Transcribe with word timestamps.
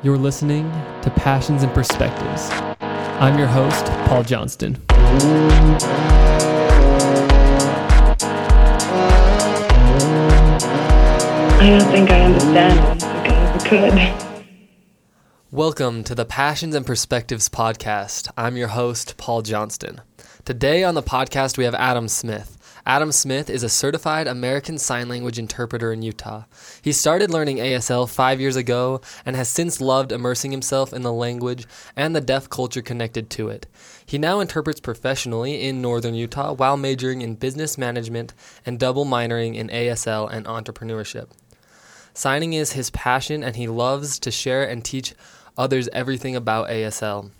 You're 0.00 0.16
listening 0.16 0.70
to 1.02 1.12
Passions 1.16 1.64
and 1.64 1.74
Perspectives. 1.74 2.50
I'm 2.80 3.36
your 3.36 3.48
host, 3.48 3.86
Paul 4.06 4.22
Johnston. 4.22 4.80
I 4.88 5.76
don't 11.68 11.90
think 11.90 12.12
I 12.12 12.20
understand 12.20 13.02
like 13.02 13.32
I 13.32 13.58
could. 13.66 14.44
Welcome 15.50 16.04
to 16.04 16.14
the 16.14 16.24
Passions 16.24 16.76
and 16.76 16.86
Perspectives 16.86 17.48
podcast. 17.48 18.30
I'm 18.36 18.56
your 18.56 18.68
host, 18.68 19.16
Paul 19.16 19.42
Johnston. 19.42 20.00
Today 20.44 20.84
on 20.84 20.94
the 20.94 21.02
podcast, 21.02 21.58
we 21.58 21.64
have 21.64 21.74
Adam 21.74 22.06
Smith. 22.06 22.57
Adam 22.88 23.12
Smith 23.12 23.50
is 23.50 23.62
a 23.62 23.68
certified 23.68 24.26
American 24.26 24.78
Sign 24.78 25.10
Language 25.10 25.38
interpreter 25.38 25.92
in 25.92 26.00
Utah. 26.00 26.44
He 26.80 26.90
started 26.90 27.30
learning 27.30 27.58
ASL 27.58 28.08
five 28.08 28.40
years 28.40 28.56
ago 28.56 29.02
and 29.26 29.36
has 29.36 29.50
since 29.50 29.82
loved 29.82 30.10
immersing 30.10 30.52
himself 30.52 30.94
in 30.94 31.02
the 31.02 31.12
language 31.12 31.66
and 31.94 32.16
the 32.16 32.22
deaf 32.22 32.48
culture 32.48 32.80
connected 32.80 33.28
to 33.28 33.50
it. 33.50 33.66
He 34.06 34.16
now 34.16 34.40
interprets 34.40 34.80
professionally 34.80 35.68
in 35.68 35.82
northern 35.82 36.14
Utah 36.14 36.54
while 36.54 36.78
majoring 36.78 37.20
in 37.20 37.34
business 37.34 37.76
management 37.76 38.32
and 38.64 38.78
double 38.78 39.04
minoring 39.04 39.54
in 39.54 39.68
ASL 39.68 40.26
and 40.32 40.46
entrepreneurship. 40.46 41.28
Signing 42.14 42.54
is 42.54 42.72
his 42.72 42.88
passion, 42.88 43.44
and 43.44 43.54
he 43.56 43.68
loves 43.68 44.18
to 44.18 44.30
share 44.30 44.66
and 44.66 44.82
teach 44.82 45.14
others 45.58 45.90
everything 45.92 46.34
about 46.34 46.70
ASL. 46.70 47.32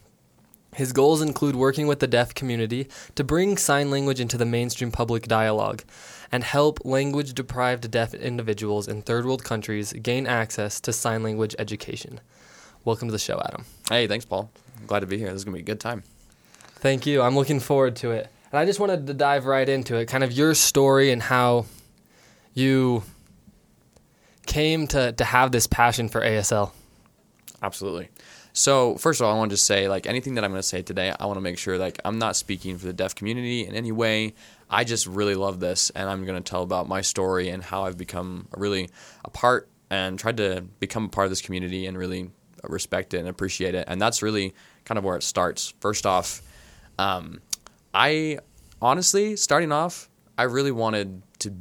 His 0.75 0.93
goals 0.93 1.23
include 1.23 1.57
working 1.57 1.87
with 1.87 1.99
the 1.99 2.07
deaf 2.07 2.35
community 2.35 2.89
to 3.15 3.25
bring 3.25 3.57
sign 3.57 3.91
language 3.91 4.21
into 4.21 4.37
the 4.37 4.45
mainstream 4.45 4.93
public 4.93 5.27
dialogue 5.27 5.83
and 6.31 6.45
help 6.45 6.85
language 6.85 7.33
deprived 7.33 7.91
deaf 7.91 8.15
individuals 8.15 8.87
in 8.87 9.03
third 9.03 9.25
world 9.25 9.45
countries 9.45 9.93
gain 9.95 10.27
access 10.27 10.81
to 10.81 10.93
sign 10.93 11.23
language 11.23 11.57
education. 11.59 12.21
Welcome 12.85 13.09
to 13.09 13.13
the 13.13 13.19
show, 13.19 13.41
Adam. 13.45 13.65
Hey, 13.89 14.07
thanks, 14.07 14.25
Paul. 14.25 14.51
I'm 14.79 14.87
glad 14.87 15.01
to 15.01 15.07
be 15.07 15.19
here. 15.19 15.29
This 15.29 15.37
is 15.37 15.45
going 15.45 15.55
to 15.55 15.59
be 15.59 15.63
a 15.63 15.75
good 15.75 15.81
time. 15.81 16.05
Thank 16.77 17.07
you. 17.07 17.23
I'm 17.23 17.35
looking 17.35 17.61
forward 17.61 17.97
to 17.97 18.13
it. 18.13 18.29
And 18.53 18.59
I 18.59 18.65
just 18.65 18.79
wanted 18.79 19.07
to 19.09 19.15
dive 19.15 19.47
right 19.47 19.69
into 19.69 19.97
it 19.97 20.07
kind 20.07 20.23
of 20.23 20.33
your 20.33 20.55
story 20.55 21.11
and 21.11 21.23
how 21.23 21.67
you 22.55 23.03
came 24.47 24.87
to, 24.89 25.13
to 25.13 25.25
have 25.25 25.53
this 25.53 25.67
passion 25.67 26.09
for 26.09 26.21
ASL. 26.21 26.73
Absolutely. 27.63 28.09
So, 28.59 28.97
first 28.97 29.21
of 29.21 29.25
all, 29.25 29.33
I 29.33 29.39
want 29.39 29.53
to 29.53 29.57
say, 29.57 29.89
like, 29.89 30.09
anything 30.09 30.35
that 30.35 30.43
I'm 30.43 30.51
going 30.51 30.59
to 30.61 30.67
say 30.67 30.83
today, 30.83 31.15
I 31.21 31.27
want 31.27 31.37
to 31.37 31.41
make 31.41 31.59
sure, 31.59 31.79
like, 31.79 32.01
I'm 32.05 32.19
not 32.19 32.35
speaking 32.35 32.77
for 32.77 32.87
the 32.87 32.93
deaf 32.93 33.15
community 33.15 33.65
in 33.65 33.77
any 33.77 33.93
way. 33.93 34.35
I 34.69 34.83
just 34.83 35.07
really 35.07 35.37
love 35.37 35.61
this, 35.61 35.91
and 35.91 36.11
I'm 36.11 36.27
going 36.27 36.43
to 36.43 36.51
tell 36.51 36.65
about 36.65 36.89
my 36.89 37.01
story 37.01 37.51
and 37.51 37.63
how 37.63 37.85
I've 37.85 37.97
become 37.97 38.49
really 38.57 38.91
a 39.25 39.31
part 39.31 39.69
and 39.91 40.19
tried 40.19 40.39
to 40.39 40.65
become 40.81 41.05
a 41.05 41.09
part 41.09 41.27
of 41.27 41.31
this 41.31 41.41
community 41.41 41.87
and 41.87 41.97
really 41.97 42.33
respect 42.65 43.15
it 43.15 43.19
and 43.19 43.29
appreciate 43.29 43.77
it. 43.77 43.85
And 43.87 44.03
that's 44.03 44.23
really 44.23 44.57
kind 44.85 44.99
of 44.99 45.05
where 45.05 45.15
it 45.15 45.23
starts. 45.23 45.73
First 45.79 46.05
off, 46.05 46.43
um, 46.99 47.41
I 47.95 48.41
honestly, 48.83 49.37
starting 49.37 49.71
off, 49.71 50.11
I 50.37 50.43
really 50.43 50.73
wanted 50.73 51.23
to 51.39 51.55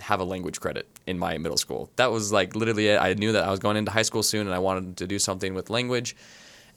have 0.00 0.20
a 0.20 0.24
language 0.24 0.58
credit 0.58 0.88
in 1.10 1.18
my 1.18 1.36
middle 1.38 1.58
school. 1.58 1.90
That 1.96 2.10
was 2.10 2.32
like 2.32 2.56
literally 2.56 2.88
it. 2.88 2.98
I 2.98 3.14
knew 3.14 3.32
that 3.32 3.44
I 3.44 3.50
was 3.50 3.60
going 3.60 3.76
into 3.76 3.90
high 3.90 4.02
school 4.02 4.22
soon 4.22 4.46
and 4.46 4.54
I 4.54 4.58
wanted 4.58 4.96
to 4.98 5.06
do 5.06 5.18
something 5.18 5.54
with 5.54 5.68
language. 5.68 6.16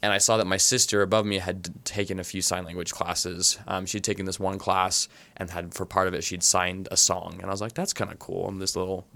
And 0.02 0.12
I 0.12 0.18
saw 0.18 0.36
that 0.36 0.46
my 0.46 0.58
sister 0.58 1.00
above 1.00 1.24
me 1.24 1.38
had 1.38 1.72
taken 1.86 2.20
a 2.20 2.24
few 2.24 2.42
sign 2.42 2.64
language 2.64 2.92
classes. 2.92 3.58
Um, 3.66 3.86
she'd 3.86 4.04
taken 4.04 4.26
this 4.26 4.38
one 4.38 4.58
class 4.58 5.08
and 5.38 5.48
had, 5.48 5.72
for 5.72 5.86
part 5.86 6.08
of 6.08 6.14
it, 6.14 6.22
she'd 6.22 6.42
signed 6.42 6.88
a 6.90 6.96
song. 6.96 7.36
And 7.40 7.46
I 7.46 7.50
was 7.50 7.62
like, 7.62 7.72
that's 7.72 7.94
kind 7.94 8.12
of 8.12 8.18
cool. 8.18 8.46
I'm 8.46 8.58
this 8.58 8.76
little 8.76 9.06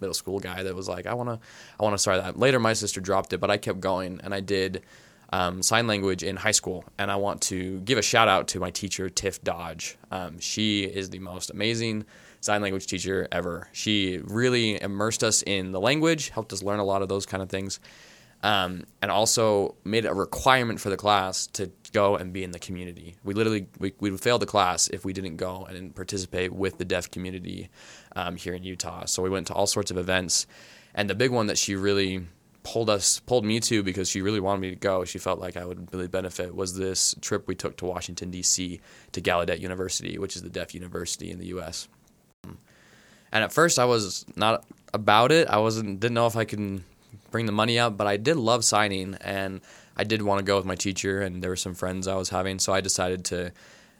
middle 0.00 0.14
school 0.14 0.38
guy 0.38 0.62
that 0.62 0.74
was 0.74 0.88
like, 0.88 1.06
I 1.06 1.14
want 1.14 1.30
to, 1.30 1.40
I 1.80 1.82
want 1.82 1.94
to 1.94 1.98
start 1.98 2.22
that. 2.22 2.38
Later, 2.38 2.60
my 2.60 2.74
sister 2.74 3.00
dropped 3.00 3.32
it, 3.32 3.38
but 3.38 3.50
I 3.50 3.56
kept 3.56 3.80
going 3.80 4.20
and 4.22 4.32
I 4.32 4.38
did 4.38 4.82
um, 5.30 5.62
sign 5.62 5.88
language 5.88 6.22
in 6.22 6.36
high 6.36 6.52
school. 6.52 6.84
And 6.96 7.10
I 7.10 7.16
want 7.16 7.40
to 7.42 7.80
give 7.80 7.98
a 7.98 8.02
shout 8.02 8.28
out 8.28 8.46
to 8.48 8.60
my 8.60 8.70
teacher, 8.70 9.08
Tiff 9.08 9.42
Dodge. 9.42 9.96
Um, 10.12 10.38
she 10.38 10.84
is 10.84 11.10
the 11.10 11.18
most 11.18 11.50
amazing 11.50 12.04
sign 12.46 12.62
language 12.62 12.86
teacher 12.86 13.28
ever. 13.32 13.68
She 13.72 14.20
really 14.24 14.80
immersed 14.80 15.22
us 15.22 15.42
in 15.42 15.72
the 15.72 15.80
language, 15.80 16.30
helped 16.30 16.52
us 16.52 16.62
learn 16.62 16.78
a 16.78 16.84
lot 16.84 17.02
of 17.02 17.08
those 17.08 17.26
kind 17.26 17.42
of 17.42 17.50
things, 17.50 17.80
um, 18.42 18.84
and 19.02 19.10
also 19.10 19.74
made 19.84 20.04
it 20.04 20.08
a 20.08 20.14
requirement 20.14 20.80
for 20.80 20.88
the 20.88 20.96
class 20.96 21.48
to 21.48 21.70
go 21.92 22.16
and 22.16 22.32
be 22.32 22.44
in 22.44 22.52
the 22.52 22.58
community. 22.58 23.16
We 23.24 23.34
literally 23.34 23.66
we, 23.78 23.92
would 23.98 24.20
fail 24.20 24.38
the 24.38 24.46
class 24.46 24.88
if 24.88 25.04
we 25.04 25.12
didn't 25.12 25.36
go 25.36 25.66
and 25.68 25.94
participate 25.94 26.52
with 26.52 26.78
the 26.78 26.84
deaf 26.84 27.10
community 27.10 27.68
um, 28.14 28.36
here 28.36 28.54
in 28.54 28.62
Utah. 28.62 29.06
So 29.06 29.22
we 29.22 29.30
went 29.30 29.48
to 29.48 29.54
all 29.54 29.66
sorts 29.66 29.90
of 29.90 29.98
events, 29.98 30.46
and 30.94 31.10
the 31.10 31.14
big 31.16 31.32
one 31.32 31.48
that 31.48 31.58
she 31.58 31.74
really 31.74 32.26
pulled 32.62 32.90
us 32.90 33.20
pulled 33.20 33.44
me 33.44 33.60
to 33.60 33.82
because 33.82 34.08
she 34.08 34.22
really 34.22 34.40
wanted 34.40 34.60
me 34.60 34.70
to 34.70 34.76
go. 34.76 35.04
She 35.04 35.18
felt 35.18 35.40
like 35.40 35.56
I 35.56 35.64
would 35.64 35.92
really 35.92 36.08
benefit 36.08 36.54
was 36.54 36.76
this 36.76 37.14
trip 37.20 37.48
we 37.48 37.54
took 37.54 37.76
to 37.78 37.86
Washington 37.86 38.30
D.C. 38.30 38.80
to 39.12 39.20
Gallaudet 39.20 39.60
University, 39.60 40.18
which 40.18 40.36
is 40.36 40.42
the 40.42 40.50
deaf 40.50 40.74
university 40.74 41.30
in 41.30 41.38
the 41.38 41.46
U.S. 41.46 41.88
And 43.32 43.44
at 43.44 43.52
first, 43.52 43.78
I 43.78 43.84
was 43.84 44.24
not 44.36 44.64
about 44.92 45.32
it. 45.32 45.48
I 45.48 45.58
wasn't 45.58 46.00
didn't 46.00 46.14
know 46.14 46.26
if 46.26 46.36
I 46.36 46.44
could 46.44 46.82
bring 47.30 47.46
the 47.46 47.52
money 47.52 47.78
up, 47.78 47.96
but 47.96 48.06
I 48.06 48.16
did 48.16 48.36
love 48.36 48.64
signing, 48.64 49.16
and 49.20 49.60
I 49.96 50.04
did 50.04 50.22
want 50.22 50.38
to 50.38 50.44
go 50.44 50.56
with 50.56 50.64
my 50.64 50.74
teacher, 50.74 51.22
and 51.22 51.42
there 51.42 51.50
were 51.50 51.56
some 51.56 51.74
friends 51.74 52.06
I 52.06 52.14
was 52.16 52.30
having, 52.30 52.58
so 52.58 52.72
I 52.72 52.80
decided 52.80 53.24
to 53.26 53.52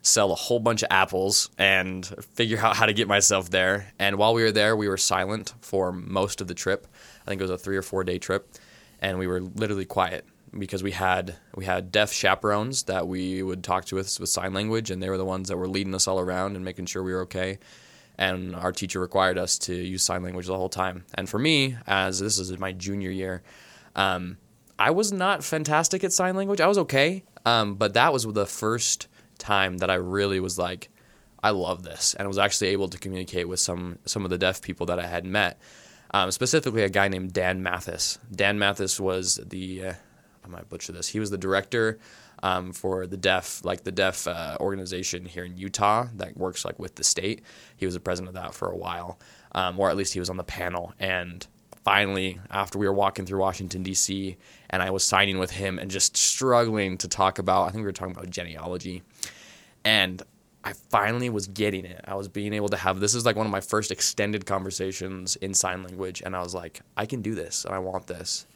sell 0.02 0.30
a 0.30 0.36
whole 0.36 0.60
bunch 0.60 0.82
of 0.82 0.88
apples 0.90 1.50
and 1.58 2.06
figure 2.34 2.58
out 2.58 2.76
how 2.76 2.86
to 2.86 2.92
get 2.92 3.08
myself 3.08 3.50
there. 3.50 3.92
And 3.98 4.16
while 4.16 4.34
we 4.34 4.42
were 4.42 4.52
there, 4.52 4.76
we 4.76 4.88
were 4.88 4.96
silent 4.96 5.52
for 5.60 5.92
most 5.92 6.40
of 6.40 6.46
the 6.46 6.54
trip. 6.54 6.86
I 7.22 7.30
think 7.30 7.40
it 7.40 7.44
was 7.44 7.50
a 7.50 7.58
three 7.58 7.76
or 7.76 7.82
four 7.82 8.04
day 8.04 8.18
trip, 8.18 8.54
and 9.00 9.18
we 9.18 9.26
were 9.26 9.40
literally 9.40 9.84
quiet 9.84 10.24
because 10.56 10.82
we 10.82 10.92
had 10.92 11.36
we 11.54 11.64
had 11.64 11.92
deaf 11.92 12.12
chaperones 12.12 12.84
that 12.84 13.08
we 13.08 13.42
would 13.42 13.64
talk 13.64 13.84
to 13.86 13.98
us 13.98 14.20
with 14.20 14.28
sign 14.28 14.54
language, 14.54 14.90
and 14.90 15.02
they 15.02 15.10
were 15.10 15.18
the 15.18 15.24
ones 15.24 15.48
that 15.48 15.56
were 15.56 15.68
leading 15.68 15.94
us 15.94 16.06
all 16.06 16.20
around 16.20 16.56
and 16.56 16.64
making 16.64 16.86
sure 16.86 17.02
we 17.02 17.12
were 17.12 17.22
okay 17.22 17.58
and 18.18 18.54
our 18.54 18.72
teacher 18.72 19.00
required 19.00 19.38
us 19.38 19.58
to 19.58 19.74
use 19.74 20.02
sign 20.02 20.22
language 20.22 20.46
the 20.46 20.56
whole 20.56 20.68
time. 20.68 21.04
And 21.14 21.28
for 21.28 21.38
me, 21.38 21.76
as 21.86 22.18
this 22.18 22.38
is 22.38 22.56
my 22.58 22.72
junior 22.72 23.10
year, 23.10 23.42
um, 23.94 24.38
I 24.78 24.90
was 24.90 25.12
not 25.12 25.44
fantastic 25.44 26.04
at 26.04 26.12
sign 26.12 26.36
language. 26.36 26.60
I 26.60 26.66
was 26.66 26.78
okay, 26.78 27.24
um, 27.44 27.74
but 27.76 27.94
that 27.94 28.12
was 28.12 28.24
the 28.26 28.46
first 28.46 29.08
time 29.38 29.78
that 29.78 29.90
I 29.90 29.94
really 29.94 30.40
was 30.40 30.58
like, 30.58 30.90
I 31.42 31.50
love 31.50 31.82
this, 31.82 32.14
and 32.14 32.24
I 32.24 32.28
was 32.28 32.38
actually 32.38 32.68
able 32.68 32.88
to 32.88 32.98
communicate 32.98 33.48
with 33.48 33.60
some 33.60 33.98
some 34.04 34.24
of 34.24 34.30
the 34.30 34.38
deaf 34.38 34.62
people 34.62 34.86
that 34.86 34.98
I 34.98 35.06
had 35.06 35.24
met. 35.24 35.60
Um, 36.12 36.30
specifically, 36.30 36.82
a 36.82 36.88
guy 36.88 37.08
named 37.08 37.32
Dan 37.32 37.62
Mathis. 37.62 38.18
Dan 38.34 38.58
Mathis 38.58 38.98
was 38.98 39.36
the 39.36 39.86
uh, 39.86 39.92
I 40.44 40.48
might 40.48 40.68
butcher 40.68 40.92
this. 40.92 41.08
He 41.08 41.20
was 41.20 41.30
the 41.30 41.38
director 41.38 41.98
um, 42.42 42.72
for 42.72 43.06
the 43.06 43.16
deaf, 43.16 43.64
like 43.64 43.84
the 43.84 43.92
deaf 43.92 44.26
uh, 44.26 44.56
organization 44.60 45.24
here 45.24 45.44
in 45.44 45.56
Utah 45.56 46.06
that 46.16 46.36
works 46.36 46.64
like 46.64 46.78
with 46.78 46.94
the 46.96 47.04
state. 47.04 47.42
He 47.76 47.86
was 47.86 47.94
the 47.94 48.00
president 48.00 48.36
of 48.36 48.42
that 48.42 48.54
for 48.54 48.68
a 48.68 48.76
while, 48.76 49.18
um, 49.52 49.78
or 49.78 49.90
at 49.90 49.96
least 49.96 50.12
he 50.12 50.20
was 50.20 50.30
on 50.30 50.36
the 50.36 50.44
panel. 50.44 50.92
And 50.98 51.46
finally, 51.84 52.40
after 52.50 52.78
we 52.78 52.86
were 52.86 52.92
walking 52.92 53.26
through 53.26 53.40
Washington 53.40 53.82
D.C. 53.82 54.36
and 54.70 54.82
I 54.82 54.90
was 54.90 55.04
signing 55.04 55.38
with 55.38 55.52
him 55.52 55.78
and 55.78 55.90
just 55.90 56.16
struggling 56.16 56.98
to 56.98 57.08
talk 57.08 57.38
about, 57.38 57.62
I 57.62 57.70
think 57.70 57.82
we 57.82 57.86
were 57.86 57.92
talking 57.92 58.14
about 58.14 58.30
genealogy, 58.30 59.02
and 59.84 60.22
I 60.64 60.72
finally 60.72 61.30
was 61.30 61.46
getting 61.46 61.84
it. 61.84 62.04
I 62.08 62.16
was 62.16 62.26
being 62.26 62.52
able 62.52 62.68
to 62.70 62.76
have 62.76 62.98
this 62.98 63.14
is 63.14 63.24
like 63.24 63.36
one 63.36 63.46
of 63.46 63.52
my 63.52 63.60
first 63.60 63.92
extended 63.92 64.46
conversations 64.46 65.36
in 65.36 65.54
sign 65.54 65.84
language, 65.84 66.22
and 66.26 66.34
I 66.34 66.40
was 66.40 66.54
like, 66.54 66.80
I 66.96 67.06
can 67.06 67.22
do 67.22 67.36
this, 67.36 67.64
and 67.64 67.72
I 67.72 67.78
want 67.78 68.08
this. 68.08 68.46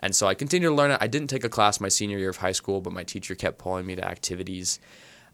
And 0.00 0.14
so 0.14 0.26
I 0.26 0.34
continued 0.34 0.68
to 0.68 0.74
learn 0.74 0.90
it. 0.90 0.98
I 1.00 1.06
didn't 1.06 1.28
take 1.28 1.44
a 1.44 1.48
class 1.48 1.80
my 1.80 1.88
senior 1.88 2.18
year 2.18 2.30
of 2.30 2.36
high 2.36 2.52
school, 2.52 2.80
but 2.80 2.92
my 2.92 3.04
teacher 3.04 3.34
kept 3.34 3.58
pulling 3.58 3.86
me 3.86 3.96
to 3.96 4.04
activities 4.04 4.78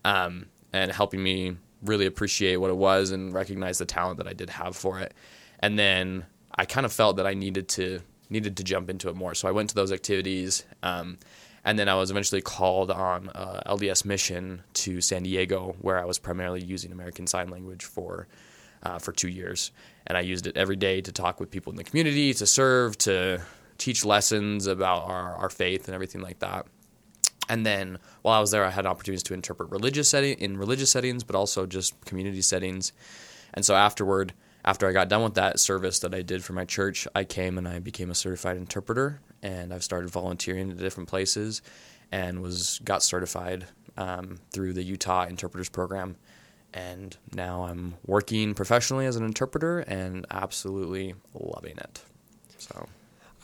um, 0.04 0.46
and 0.72 0.90
helping 0.92 1.22
me 1.22 1.56
really 1.82 2.06
appreciate 2.06 2.56
what 2.56 2.70
it 2.70 2.76
was 2.76 3.10
and 3.10 3.34
recognize 3.34 3.78
the 3.78 3.84
talent 3.84 4.18
that 4.18 4.28
I 4.28 4.32
did 4.32 4.50
have 4.50 4.76
for 4.76 5.00
it. 5.00 5.14
And 5.58 5.78
then 5.78 6.26
I 6.54 6.64
kind 6.64 6.86
of 6.86 6.92
felt 6.92 7.16
that 7.16 7.26
I 7.26 7.34
needed 7.34 7.68
to 7.70 8.00
needed 8.30 8.56
to 8.56 8.64
jump 8.64 8.88
into 8.88 9.10
it 9.10 9.14
more. 9.14 9.34
So 9.34 9.46
I 9.46 9.50
went 9.50 9.68
to 9.70 9.74
those 9.74 9.92
activities. 9.92 10.64
Um, 10.82 11.18
and 11.64 11.78
then 11.78 11.88
I 11.88 11.94
was 11.94 12.10
eventually 12.10 12.40
called 12.40 12.90
on 12.90 13.30
a 13.34 13.62
LDS 13.66 14.04
mission 14.04 14.62
to 14.74 15.00
San 15.00 15.22
Diego, 15.22 15.76
where 15.80 16.00
I 16.00 16.04
was 16.04 16.18
primarily 16.18 16.62
using 16.62 16.90
American 16.92 17.26
Sign 17.26 17.50
Language 17.50 17.84
for 17.84 18.26
uh, 18.82 18.98
for 18.98 19.12
two 19.12 19.28
years. 19.28 19.70
And 20.06 20.18
I 20.18 20.22
used 20.22 20.46
it 20.46 20.56
every 20.56 20.76
day 20.76 21.00
to 21.02 21.12
talk 21.12 21.38
with 21.38 21.50
people 21.50 21.70
in 21.70 21.76
the 21.76 21.84
community, 21.84 22.34
to 22.34 22.46
serve, 22.46 22.98
to 22.98 23.40
teach 23.78 24.04
lessons 24.04 24.66
about 24.66 25.04
our, 25.04 25.34
our 25.36 25.50
faith 25.50 25.86
and 25.88 25.94
everything 25.94 26.20
like 26.20 26.38
that. 26.40 26.66
And 27.48 27.66
then 27.66 27.98
while 28.22 28.38
I 28.38 28.40
was 28.40 28.50
there, 28.50 28.64
I 28.64 28.70
had 28.70 28.86
opportunities 28.86 29.22
to 29.24 29.34
interpret 29.34 29.70
religious 29.70 30.08
setting 30.08 30.38
in 30.38 30.56
religious 30.56 30.90
settings, 30.90 31.24
but 31.24 31.36
also 31.36 31.66
just 31.66 32.00
community 32.04 32.40
settings. 32.40 32.92
And 33.54 33.64
so 33.64 33.74
afterward, 33.74 34.32
after 34.64 34.88
I 34.88 34.92
got 34.92 35.08
done 35.08 35.24
with 35.24 35.34
that 35.34 35.58
service 35.58 35.98
that 36.00 36.14
I 36.14 36.22
did 36.22 36.44
for 36.44 36.52
my 36.52 36.64
church, 36.64 37.08
I 37.14 37.24
came 37.24 37.58
and 37.58 37.66
I 37.66 37.80
became 37.80 38.10
a 38.10 38.14
certified 38.14 38.56
interpreter, 38.56 39.20
and 39.42 39.74
I've 39.74 39.82
started 39.82 40.08
volunteering 40.08 40.70
at 40.70 40.78
different 40.78 41.08
places, 41.08 41.62
and 42.12 42.40
was 42.40 42.80
got 42.84 43.02
certified 43.02 43.66
um, 43.96 44.38
through 44.52 44.72
the 44.74 44.84
Utah 44.84 45.26
Interpreters 45.26 45.68
Program, 45.68 46.16
and 46.72 47.16
now 47.34 47.64
I'm 47.64 47.94
working 48.06 48.54
professionally 48.54 49.06
as 49.06 49.16
an 49.16 49.24
interpreter 49.24 49.80
and 49.80 50.24
absolutely 50.30 51.14
loving 51.34 51.76
it. 51.78 52.02
So 52.58 52.86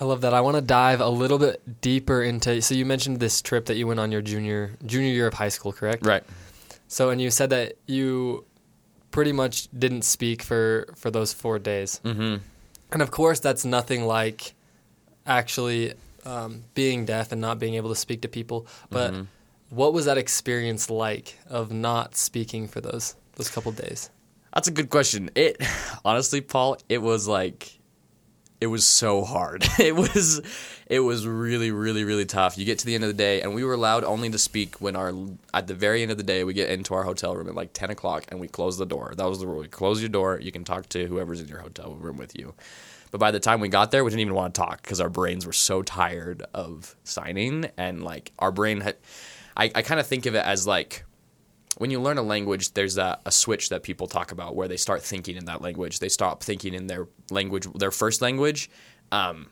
I 0.00 0.04
love 0.04 0.20
that. 0.20 0.32
I 0.32 0.40
want 0.40 0.56
to 0.56 0.60
dive 0.62 1.00
a 1.00 1.08
little 1.08 1.38
bit 1.38 1.80
deeper 1.80 2.22
into. 2.22 2.62
So 2.62 2.74
you 2.74 2.84
mentioned 2.86 3.18
this 3.18 3.42
trip 3.42 3.66
that 3.66 3.76
you 3.76 3.86
went 3.86 3.98
on 4.00 4.12
your 4.12 4.22
junior 4.22 4.76
junior 4.86 5.10
year 5.12 5.26
of 5.26 5.34
high 5.34 5.48
school, 5.48 5.72
correct? 5.72 6.06
Right. 6.06 6.22
So 6.86 7.10
and 7.10 7.20
you 7.20 7.30
said 7.30 7.50
that 7.50 7.74
you 7.86 8.44
pretty 9.10 9.32
much 9.32 9.68
didn't 9.76 10.02
speak 10.02 10.42
for 10.42 10.86
for 10.96 11.10
those 11.10 11.32
four 11.32 11.58
days. 11.58 12.00
Mm-hmm. 12.04 12.36
And 12.92 13.02
of 13.02 13.10
course, 13.10 13.40
that's 13.40 13.64
nothing 13.64 14.04
like 14.04 14.54
actually 15.26 15.94
um, 16.24 16.64
being 16.74 17.04
deaf 17.04 17.32
and 17.32 17.40
not 17.40 17.58
being 17.58 17.74
able 17.74 17.90
to 17.90 17.96
speak 17.96 18.22
to 18.22 18.28
people. 18.28 18.66
But 18.90 19.12
Mm-hmm. 19.12 19.22
what 19.70 19.92
was 19.92 20.04
that 20.06 20.18
experience 20.18 20.88
like 20.90 21.38
of 21.48 21.72
not 21.72 22.14
speaking 22.16 22.68
for 22.68 22.80
those 22.80 23.16
those 23.36 23.50
couple 23.50 23.72
days? 23.72 24.10
That's 24.54 24.68
a 24.68 24.72
good 24.72 24.90
question. 24.90 25.30
It 25.34 25.60
honestly, 26.04 26.40
Paul, 26.40 26.78
it 26.88 27.02
was 27.02 27.28
like 27.28 27.77
it 28.60 28.66
was 28.66 28.84
so 28.84 29.24
hard. 29.24 29.64
It 29.78 29.94
was 29.94 30.40
it 30.86 31.00
was 31.00 31.26
really 31.26 31.70
really 31.70 32.04
really 32.04 32.26
tough. 32.26 32.58
You 32.58 32.64
get 32.64 32.78
to 32.80 32.86
the 32.86 32.94
end 32.94 33.04
of 33.04 33.08
the 33.08 33.14
day 33.14 33.40
and 33.42 33.54
we 33.54 33.62
were 33.64 33.74
allowed 33.74 34.04
only 34.04 34.28
to 34.30 34.38
speak 34.38 34.80
when 34.80 34.96
our 34.96 35.12
at 35.54 35.66
the 35.66 35.74
very 35.74 36.02
end 36.02 36.10
of 36.10 36.16
the 36.16 36.24
day 36.24 36.44
we 36.44 36.52
get 36.52 36.70
into 36.70 36.94
our 36.94 37.04
hotel 37.04 37.36
room 37.36 37.48
at 37.48 37.54
like 37.54 37.72
10 37.72 37.90
o'clock 37.90 38.24
and 38.28 38.40
we 38.40 38.48
close 38.48 38.76
the 38.76 38.86
door. 38.86 39.14
That 39.16 39.28
was 39.28 39.38
the 39.38 39.46
rule. 39.46 39.62
You 39.62 39.68
close 39.68 40.00
your 40.00 40.08
door, 40.08 40.40
you 40.40 40.52
can 40.52 40.64
talk 40.64 40.88
to 40.90 41.06
whoever's 41.06 41.40
in 41.40 41.48
your 41.48 41.60
hotel 41.60 41.94
room 41.94 42.16
with 42.16 42.36
you. 42.36 42.54
But 43.10 43.18
by 43.18 43.30
the 43.30 43.40
time 43.40 43.60
we 43.60 43.68
got 43.68 43.90
there, 43.90 44.04
we 44.04 44.10
didn't 44.10 44.20
even 44.20 44.34
want 44.34 44.54
to 44.54 44.60
talk 44.60 44.82
because 44.82 45.00
our 45.00 45.08
brains 45.08 45.46
were 45.46 45.52
so 45.52 45.82
tired 45.82 46.44
of 46.52 46.94
signing 47.04 47.70
and 47.76 48.02
like 48.02 48.32
our 48.38 48.50
brain 48.50 48.80
had 48.80 48.96
I, 49.56 49.70
I 49.74 49.82
kind 49.82 50.00
of 50.00 50.06
think 50.06 50.26
of 50.26 50.34
it 50.34 50.44
as 50.44 50.66
like 50.66 51.04
when 51.78 51.90
you 51.90 52.00
learn 52.00 52.18
a 52.18 52.22
language, 52.22 52.72
there's 52.72 52.98
a, 52.98 53.18
a 53.24 53.30
switch 53.30 53.68
that 53.68 53.84
people 53.84 54.08
talk 54.08 54.32
about 54.32 54.56
where 54.56 54.66
they 54.66 54.76
start 54.76 55.02
thinking 55.02 55.36
in 55.36 55.44
that 55.44 55.62
language. 55.62 56.00
They 56.00 56.08
stop 56.08 56.42
thinking 56.42 56.74
in 56.74 56.88
their 56.88 57.06
language, 57.30 57.66
their 57.74 57.92
first 57.92 58.20
language, 58.20 58.68
um, 59.12 59.46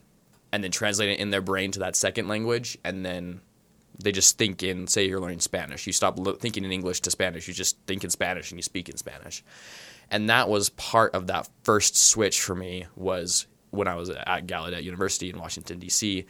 and 0.52 0.62
then 0.62 0.72
translate 0.72 1.10
it 1.10 1.20
in 1.20 1.30
their 1.30 1.40
brain 1.40 1.70
to 1.72 1.78
that 1.80 1.94
second 1.94 2.26
language, 2.26 2.76
and 2.84 3.06
then 3.06 3.40
they 4.02 4.10
just 4.10 4.38
think 4.38 4.64
in. 4.64 4.88
Say 4.88 5.06
you're 5.06 5.20
learning 5.20 5.40
Spanish, 5.40 5.86
you 5.86 5.92
stop 5.92 6.18
lo- 6.18 6.34
thinking 6.34 6.64
in 6.64 6.72
English 6.72 7.00
to 7.02 7.12
Spanish. 7.12 7.46
You 7.46 7.54
just 7.54 7.78
think 7.86 8.02
in 8.02 8.10
Spanish 8.10 8.50
and 8.50 8.58
you 8.58 8.62
speak 8.62 8.88
in 8.88 8.96
Spanish, 8.96 9.44
and 10.10 10.28
that 10.28 10.48
was 10.48 10.70
part 10.70 11.14
of 11.14 11.28
that 11.28 11.48
first 11.62 11.96
switch 11.96 12.40
for 12.40 12.56
me. 12.56 12.86
Was 12.96 13.46
when 13.70 13.86
I 13.86 13.94
was 13.94 14.10
at 14.10 14.46
Gallaudet 14.46 14.82
University 14.82 15.30
in 15.30 15.38
Washington 15.38 15.78
D.C 15.78 16.26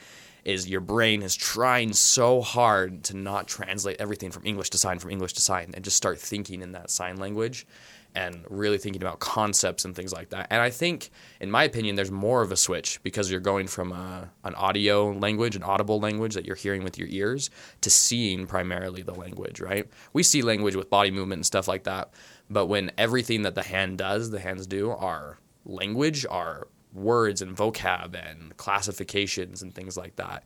is 0.46 0.68
your 0.68 0.80
brain 0.80 1.22
is 1.22 1.34
trying 1.34 1.92
so 1.92 2.40
hard 2.40 3.02
to 3.02 3.16
not 3.16 3.48
translate 3.48 3.96
everything 3.98 4.30
from 4.30 4.46
English 4.46 4.70
to 4.70 4.78
sign, 4.78 5.00
from 5.00 5.10
English 5.10 5.32
to 5.32 5.40
sign, 5.40 5.72
and 5.74 5.82
just 5.84 5.96
start 5.96 6.20
thinking 6.20 6.62
in 6.62 6.70
that 6.70 6.88
sign 6.88 7.16
language 7.16 7.66
and 8.14 8.44
really 8.48 8.78
thinking 8.78 9.02
about 9.02 9.18
concepts 9.18 9.84
and 9.84 9.96
things 9.96 10.12
like 10.12 10.30
that. 10.30 10.46
And 10.50 10.62
I 10.62 10.70
think, 10.70 11.10
in 11.40 11.50
my 11.50 11.64
opinion, 11.64 11.96
there's 11.96 12.12
more 12.12 12.42
of 12.42 12.52
a 12.52 12.56
switch 12.56 13.02
because 13.02 13.28
you're 13.28 13.40
going 13.40 13.66
from 13.66 13.90
a, 13.90 14.30
an 14.44 14.54
audio 14.54 15.10
language, 15.10 15.56
an 15.56 15.64
audible 15.64 15.98
language 15.98 16.34
that 16.34 16.46
you're 16.46 16.54
hearing 16.54 16.84
with 16.84 16.96
your 16.96 17.08
ears, 17.08 17.50
to 17.80 17.90
seeing 17.90 18.46
primarily 18.46 19.02
the 19.02 19.14
language, 19.14 19.60
right? 19.60 19.88
We 20.12 20.22
see 20.22 20.42
language 20.42 20.76
with 20.76 20.88
body 20.88 21.10
movement 21.10 21.40
and 21.40 21.46
stuff 21.46 21.66
like 21.66 21.82
that, 21.84 22.14
but 22.48 22.66
when 22.66 22.92
everything 22.96 23.42
that 23.42 23.56
the 23.56 23.64
hand 23.64 23.98
does, 23.98 24.30
the 24.30 24.40
hands 24.40 24.68
do, 24.68 24.92
are 24.92 25.38
language, 25.64 26.24
are 26.30 26.68
words 26.96 27.42
and 27.42 27.56
vocab 27.56 28.14
and 28.14 28.56
classifications 28.56 29.62
and 29.62 29.74
things 29.74 29.96
like 29.96 30.16
that. 30.16 30.42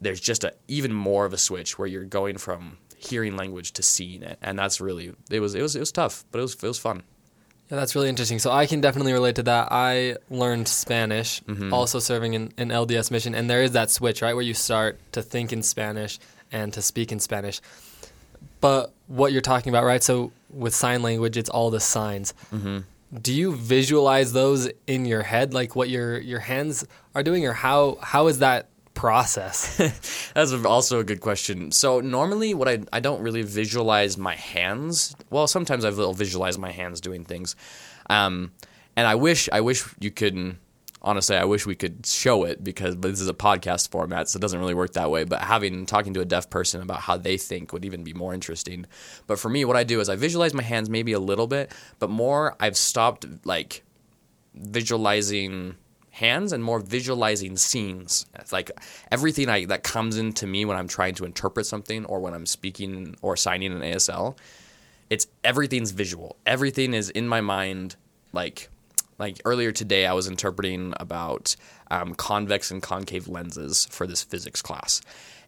There's 0.00 0.20
just 0.20 0.44
a 0.44 0.54
even 0.68 0.92
more 0.92 1.24
of 1.24 1.32
a 1.32 1.38
switch 1.38 1.78
where 1.78 1.88
you're 1.88 2.04
going 2.04 2.38
from 2.38 2.78
hearing 2.96 3.36
language 3.36 3.72
to 3.72 3.82
seeing 3.82 4.22
it, 4.22 4.38
and 4.42 4.58
that's 4.58 4.80
really 4.80 5.12
it 5.30 5.40
was 5.40 5.54
it 5.54 5.62
was 5.62 5.76
it 5.76 5.80
was 5.80 5.92
tough, 5.92 6.24
but 6.30 6.38
it 6.38 6.42
was 6.42 6.54
it 6.54 6.62
was 6.62 6.78
fun. 6.78 7.02
Yeah, 7.70 7.76
that's 7.78 7.94
really 7.94 8.08
interesting. 8.08 8.38
So 8.38 8.50
I 8.50 8.66
can 8.66 8.80
definitely 8.80 9.12
relate 9.12 9.36
to 9.36 9.44
that. 9.44 9.68
I 9.70 10.16
learned 10.28 10.68
Spanish, 10.68 11.40
Mm-hmm. 11.44 11.72
also 11.72 12.00
serving 12.00 12.34
in 12.34 12.52
an 12.58 12.68
LDS 12.68 13.10
mission, 13.10 13.34
and 13.34 13.48
there 13.48 13.62
is 13.62 13.72
that 13.72 13.90
switch, 13.90 14.20
right, 14.22 14.34
where 14.34 14.44
you 14.44 14.54
start 14.54 14.98
to 15.12 15.22
think 15.22 15.52
in 15.52 15.62
Spanish 15.62 16.18
and 16.50 16.72
to 16.74 16.82
speak 16.82 17.12
in 17.12 17.20
Spanish. 17.20 17.60
But 18.60 18.92
what 19.06 19.32
you're 19.32 19.40
talking 19.40 19.70
about, 19.70 19.84
right? 19.84 20.02
So 20.02 20.32
with 20.50 20.74
sign 20.74 21.02
language, 21.02 21.36
it's 21.36 21.48
all 21.50 21.70
the 21.70 21.80
signs. 21.80 22.34
Mm-hmm. 22.52 22.78
Do 23.20 23.32
you 23.32 23.54
visualize 23.54 24.32
those 24.32 24.70
in 24.86 25.04
your 25.04 25.22
head, 25.22 25.52
like 25.52 25.76
what 25.76 25.90
your 25.90 26.18
your 26.18 26.40
hands 26.40 26.84
are 27.14 27.22
doing, 27.22 27.46
or 27.46 27.52
how 27.52 27.98
how 28.00 28.28
is 28.28 28.38
that 28.38 28.68
process? 28.94 29.76
That's 30.34 30.52
also 30.52 30.98
a 30.98 31.04
good 31.04 31.20
question. 31.20 31.72
So 31.72 32.00
normally, 32.00 32.54
what 32.54 32.68
I 32.68 32.80
I 32.92 33.00
don't 33.00 33.20
really 33.20 33.42
visualize 33.42 34.16
my 34.16 34.34
hands. 34.34 35.14
Well, 35.28 35.46
sometimes 35.46 35.84
I 35.84 35.90
will 35.90 36.14
visualize 36.14 36.56
my 36.58 36.72
hands 36.72 37.00
doing 37.00 37.24
things, 37.24 37.54
um, 38.08 38.52
and 38.96 39.06
I 39.06 39.14
wish 39.14 39.48
I 39.52 39.60
wish 39.60 39.84
you 40.00 40.10
could. 40.10 40.56
Honestly, 41.04 41.36
I 41.36 41.44
wish 41.44 41.66
we 41.66 41.74
could 41.74 42.06
show 42.06 42.44
it 42.44 42.62
because 42.62 42.96
this 42.96 43.20
is 43.20 43.28
a 43.28 43.34
podcast 43.34 43.90
format, 43.90 44.28
so 44.28 44.36
it 44.36 44.40
doesn't 44.40 44.60
really 44.60 44.74
work 44.74 44.92
that 44.92 45.10
way. 45.10 45.24
But 45.24 45.40
having 45.40 45.84
talking 45.84 46.14
to 46.14 46.20
a 46.20 46.24
deaf 46.24 46.48
person 46.48 46.80
about 46.80 47.00
how 47.00 47.16
they 47.16 47.36
think 47.36 47.72
would 47.72 47.84
even 47.84 48.04
be 48.04 48.14
more 48.14 48.32
interesting. 48.32 48.86
But 49.26 49.40
for 49.40 49.48
me, 49.48 49.64
what 49.64 49.76
I 49.76 49.82
do 49.82 49.98
is 49.98 50.08
I 50.08 50.14
visualize 50.14 50.54
my 50.54 50.62
hands 50.62 50.88
maybe 50.88 51.12
a 51.12 51.18
little 51.18 51.48
bit, 51.48 51.72
but 51.98 52.08
more 52.08 52.56
I've 52.60 52.76
stopped 52.76 53.26
like 53.44 53.82
visualizing 54.54 55.74
hands 56.12 56.52
and 56.52 56.62
more 56.62 56.78
visualizing 56.78 57.56
scenes. 57.56 58.26
It's 58.38 58.52
like 58.52 58.70
everything 59.10 59.48
I, 59.48 59.64
that 59.64 59.82
comes 59.82 60.18
into 60.18 60.46
me 60.46 60.64
when 60.64 60.76
I'm 60.76 60.88
trying 60.88 61.14
to 61.16 61.24
interpret 61.24 61.66
something 61.66 62.04
or 62.04 62.20
when 62.20 62.34
I'm 62.34 62.46
speaking 62.46 63.16
or 63.22 63.36
signing 63.36 63.72
an 63.72 63.80
ASL, 63.80 64.36
it's 65.10 65.26
everything's 65.42 65.90
visual. 65.90 66.36
Everything 66.46 66.94
is 66.94 67.10
in 67.10 67.26
my 67.26 67.40
mind. 67.40 67.96
Like 68.32 68.68
like 69.18 69.40
earlier 69.44 69.72
today, 69.72 70.06
I 70.06 70.12
was 70.12 70.28
interpreting 70.28 70.94
about 70.98 71.56
um, 71.90 72.14
convex 72.14 72.70
and 72.70 72.82
concave 72.82 73.28
lenses 73.28 73.86
for 73.90 74.06
this 74.06 74.22
physics 74.22 74.62
class. 74.62 75.00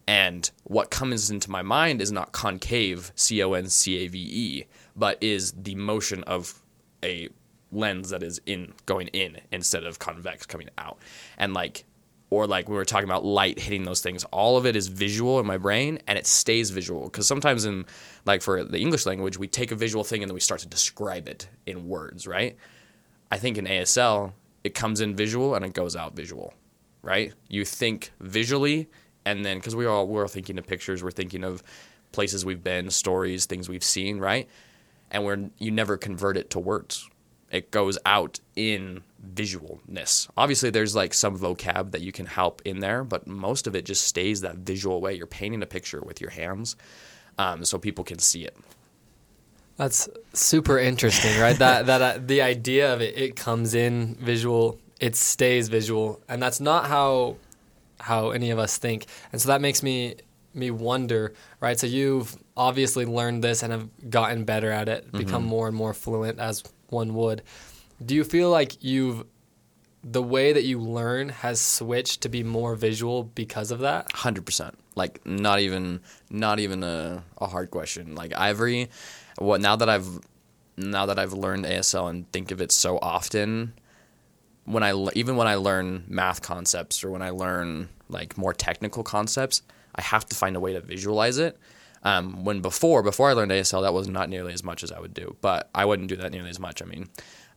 And 0.07 0.49
what 0.63 0.91
comes 0.91 1.31
into 1.31 1.49
my 1.49 1.63
mind 1.63 2.01
is 2.01 2.11
not 2.11 2.31
concave, 2.31 3.11
C 3.15 3.41
O 3.43 3.53
N 3.53 3.67
C 3.69 4.05
A 4.05 4.07
V 4.07 4.19
E, 4.19 4.65
but 4.95 5.21
is 5.21 5.51
the 5.53 5.75
motion 5.75 6.23
of 6.23 6.61
a 7.03 7.29
lens 7.71 8.09
that 8.11 8.23
is 8.23 8.39
in 8.45 8.73
going 8.85 9.07
in 9.07 9.37
instead 9.51 9.83
of 9.83 9.99
convex 9.99 10.45
coming 10.45 10.69
out. 10.77 10.97
And 11.37 11.53
like 11.53 11.85
or 12.29 12.47
like 12.47 12.67
we 12.67 12.75
were 12.75 12.85
talking 12.85 13.07
about 13.07 13.23
light 13.23 13.59
hitting 13.59 13.83
those 13.83 14.01
things, 14.01 14.23
all 14.25 14.57
of 14.57 14.65
it 14.65 14.75
is 14.75 14.87
visual 14.87 15.39
in 15.39 15.45
my 15.45 15.57
brain 15.57 15.99
and 16.07 16.17
it 16.17 16.27
stays 16.27 16.69
visual 16.69 17.05
because 17.05 17.27
sometimes 17.27 17.65
in 17.65 17.85
like 18.25 18.41
for 18.41 18.63
the 18.63 18.79
English 18.79 19.05
language, 19.05 19.37
we 19.37 19.47
take 19.47 19.71
a 19.71 19.75
visual 19.75 20.03
thing 20.03 20.21
and 20.21 20.29
then 20.29 20.33
we 20.33 20.39
start 20.39 20.59
to 20.61 20.67
describe 20.67 21.27
it 21.27 21.47
in 21.65 21.87
words, 21.87 22.27
right? 22.27 22.57
I 23.31 23.37
think 23.37 23.57
in 23.57 23.65
ASL, 23.65 24.33
it 24.63 24.73
comes 24.73 25.01
in 25.01 25.15
visual 25.15 25.55
and 25.55 25.65
it 25.65 25.73
goes 25.73 25.95
out 25.95 26.15
visual, 26.15 26.53
right? 27.01 27.33
You 27.47 27.65
think 27.65 28.11
visually, 28.19 28.89
and 29.25 29.45
then 29.45 29.57
because 29.57 29.75
we 29.75 29.85
all 29.85 30.07
we're 30.07 30.27
thinking 30.27 30.57
of 30.57 30.67
pictures, 30.67 31.03
we're 31.03 31.11
thinking 31.11 31.43
of 31.43 31.63
places 32.11 32.45
we've 32.45 32.63
been, 32.63 32.89
stories, 32.89 33.45
things 33.45 33.67
we've 33.69 33.83
seen, 33.83 34.19
right? 34.19 34.47
And 35.11 35.25
we're 35.25 35.49
you 35.57 35.71
never 35.71 35.97
convert 35.97 36.37
it 36.37 36.49
to 36.51 36.59
words. 36.59 37.09
It 37.51 37.71
goes 37.71 37.97
out 38.05 38.39
in 38.55 39.03
visualness. 39.33 40.29
Obviously, 40.35 40.69
there's 40.71 40.95
like 40.95 41.13
some 41.13 41.37
vocab 41.37 41.91
that 41.91 42.01
you 42.01 42.11
can 42.11 42.25
help 42.25 42.61
in 42.65 42.79
there, 42.79 43.03
but 43.03 43.27
most 43.27 43.67
of 43.67 43.75
it 43.75 43.85
just 43.85 44.05
stays 44.05 44.41
that 44.41 44.57
visual 44.57 44.99
way. 44.99 45.13
You're 45.13 45.27
painting 45.27 45.61
a 45.61 45.67
picture 45.67 46.01
with 46.01 46.19
your 46.19 46.31
hands, 46.31 46.75
um, 47.37 47.63
so 47.63 47.77
people 47.77 48.03
can 48.03 48.19
see 48.19 48.45
it. 48.45 48.57
That's 49.77 50.07
super 50.33 50.79
interesting, 50.79 51.39
right? 51.39 51.57
that 51.59 51.85
that 51.87 52.01
uh, 52.01 52.19
the 52.25 52.41
idea 52.41 52.93
of 52.93 53.01
it, 53.01 53.17
it 53.17 53.35
comes 53.35 53.73
in 53.73 54.15
visual, 54.15 54.79
it 54.99 55.15
stays 55.15 55.67
visual, 55.67 56.21
and 56.29 56.41
that's 56.41 56.59
not 56.59 56.87
how 56.87 57.37
how 57.99 58.29
any 58.31 58.51
of 58.51 58.59
us 58.59 58.77
think. 58.77 59.05
And 59.31 59.41
so 59.41 59.49
that 59.49 59.61
makes 59.61 59.83
me 59.83 60.15
me 60.53 60.71
wonder, 60.71 61.33
right? 61.59 61.77
So 61.77 61.87
you've 61.87 62.35
obviously 62.55 63.05
learned 63.05 63.43
this 63.43 63.61
and 63.61 63.73
have 63.73 63.89
gotten 64.09 64.45
better 64.45 64.71
at 64.71 64.87
it, 64.87 65.11
become 65.11 65.43
more 65.43 65.67
and 65.67 65.75
more 65.75 65.93
fluent 65.93 66.39
as 66.39 66.63
one 66.87 67.13
would. 67.15 67.41
Do 68.03 68.15
you 68.15 68.23
feel 68.23 68.49
like 68.49 68.83
you've 68.83 69.25
the 70.03 70.21
way 70.21 70.53
that 70.53 70.63
you 70.63 70.79
learn 70.79 71.29
has 71.29 71.59
switched 71.59 72.21
to 72.21 72.29
be 72.29 72.43
more 72.43 72.75
visual 72.75 73.23
because 73.23 73.71
of 73.71 73.79
that? 73.79 74.11
Hundred 74.13 74.45
percent. 74.45 74.77
Like 74.95 75.25
not 75.25 75.59
even 75.59 75.99
not 76.29 76.59
even 76.59 76.83
a, 76.83 77.23
a 77.39 77.47
hard 77.47 77.71
question. 77.71 78.15
Like 78.15 78.31
every 78.31 78.89
what 79.37 79.61
now 79.61 79.75
that 79.75 79.89
I've 79.89 80.19
now 80.77 81.05
that 81.05 81.19
I've 81.19 81.33
learned 81.33 81.65
ASL 81.65 82.09
and 82.09 82.29
think 82.31 82.51
of 82.51 82.61
it 82.61 82.71
so 82.71 82.97
often, 83.01 83.73
when 84.65 84.83
I 84.83 84.93
even 85.13 85.35
when 85.35 85.47
I 85.47 85.55
learn 85.55 86.03
math 86.07 86.41
concepts 86.41 87.03
or 87.03 87.11
when 87.11 87.21
I 87.21 87.29
learn 87.29 87.89
like 88.09 88.37
more 88.37 88.53
technical 88.53 89.03
concepts, 89.03 89.61
I 89.95 90.01
have 90.01 90.25
to 90.27 90.35
find 90.35 90.55
a 90.55 90.59
way 90.59 90.73
to 90.73 90.81
visualize 90.81 91.37
it. 91.37 91.57
Um, 92.03 92.45
when 92.45 92.61
before 92.61 93.01
before 93.01 93.29
I 93.29 93.33
learned 93.33 93.51
ASL, 93.51 93.81
that 93.81 93.93
was 93.93 94.07
not 94.07 94.29
nearly 94.29 94.53
as 94.53 94.63
much 94.63 94.83
as 94.83 94.91
I 94.91 94.99
would 94.99 95.13
do, 95.13 95.35
but 95.41 95.69
I 95.73 95.85
wouldn't 95.85 96.09
do 96.09 96.15
that 96.17 96.31
nearly 96.31 96.49
as 96.49 96.59
much. 96.59 96.81
I 96.81 96.85
mean, 96.85 97.09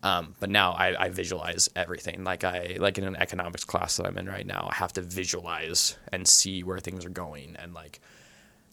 um, 0.02 0.34
but 0.40 0.48
now 0.48 0.72
I, 0.72 1.06
I 1.06 1.08
visualize 1.10 1.68
everything. 1.76 2.24
Like 2.24 2.44
I 2.44 2.76
like 2.78 2.98
in 2.98 3.04
an 3.04 3.16
economics 3.16 3.64
class 3.64 3.96
that 3.96 4.06
I'm 4.06 4.16
in 4.16 4.26
right 4.26 4.46
now, 4.46 4.68
I 4.70 4.76
have 4.76 4.92
to 4.94 5.02
visualize 5.02 5.96
and 6.12 6.26
see 6.26 6.62
where 6.62 6.78
things 6.78 7.04
are 7.04 7.10
going 7.10 7.56
and 7.58 7.74
like 7.74 8.00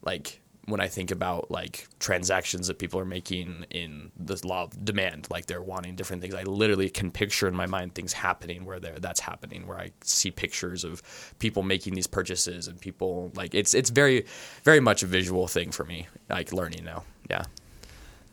like 0.04 0.42
when 0.66 0.82
I 0.82 0.88
think 0.88 1.12
about 1.12 1.52
like 1.52 1.88
transactions 2.00 2.68
that 2.68 2.80
people 2.80 3.00
are 3.00 3.06
making 3.06 3.66
in 3.70 4.12
this 4.18 4.44
law 4.44 4.64
of 4.64 4.84
demand, 4.84 5.28
like 5.30 5.46
they're 5.46 5.62
wanting 5.62 5.96
different 5.96 6.22
things, 6.22 6.34
I 6.34 6.44
literally 6.44 6.90
can 6.90 7.12
picture 7.12 7.48
in 7.48 7.56
my 7.56 7.68
mind 7.68 7.94
things 7.94 8.14
happening 8.14 8.66
where 8.66 8.80
that's 8.80 9.20
happening, 9.20 9.68
where 9.68 9.78
I 9.78 9.92
see 10.02 10.32
pictures 10.32 10.84
of 10.84 11.04
people 11.40 11.62
making 11.62 11.94
these 11.94 12.08
purchases 12.08 12.68
and 12.68 12.80
people 12.80 13.32
like 13.36 13.54
it's 13.54 13.74
it's 13.74 13.90
very 13.92 14.26
very 14.64 14.80
much 14.80 15.04
a 15.04 15.08
visual 15.08 15.48
thing 15.48 15.72
for 15.72 15.84
me, 15.86 16.08
like 16.30 16.52
learning 16.52 16.84
now. 16.84 17.04
Yeah. 17.30 17.44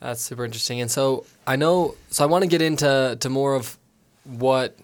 That's 0.01 0.21
super 0.21 0.45
interesting. 0.45 0.81
And 0.81 0.91
so 0.91 1.27
I 1.47 1.57
know, 1.57 1.95
so 2.11 2.25
I 2.25 2.27
want 2.27 2.43
to 2.43 2.49
get 2.49 2.63
into 2.63 3.17
to 3.21 3.29
more 3.29 3.55
of 3.55 3.79
what 4.25 4.77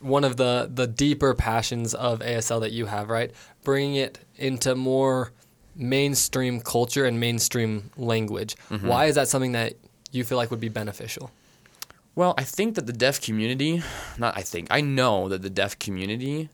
one 0.00 0.24
of 0.24 0.36
the 0.36 0.70
the 0.72 0.86
deeper 0.86 1.34
passions 1.34 1.94
of 1.94 2.18
ASL 2.18 2.60
that 2.60 2.72
you 2.72 2.86
have, 2.86 3.08
right? 3.08 3.30
Bringing 3.62 3.94
it 3.94 4.18
into 4.36 4.74
more 4.74 5.32
mainstream 5.76 6.60
culture 6.60 7.04
and 7.04 7.18
mainstream 7.18 7.90
language. 7.96 8.56
Mm-hmm. 8.70 8.86
Why 8.86 9.06
is 9.06 9.14
that 9.14 9.28
something 9.28 9.52
that 9.52 9.74
you 10.12 10.24
feel 10.24 10.38
like 10.38 10.50
would 10.50 10.60
be 10.60 10.68
beneficial? 10.68 11.30
Well, 12.14 12.34
I 12.38 12.44
think 12.44 12.76
that 12.76 12.86
the 12.86 12.92
deaf 12.92 13.20
community, 13.20 13.82
not 14.18 14.36
I 14.36 14.42
think, 14.42 14.68
I 14.70 14.80
know 14.80 15.28
that 15.28 15.42
the 15.42 15.50
deaf 15.50 15.78
community 15.78 16.48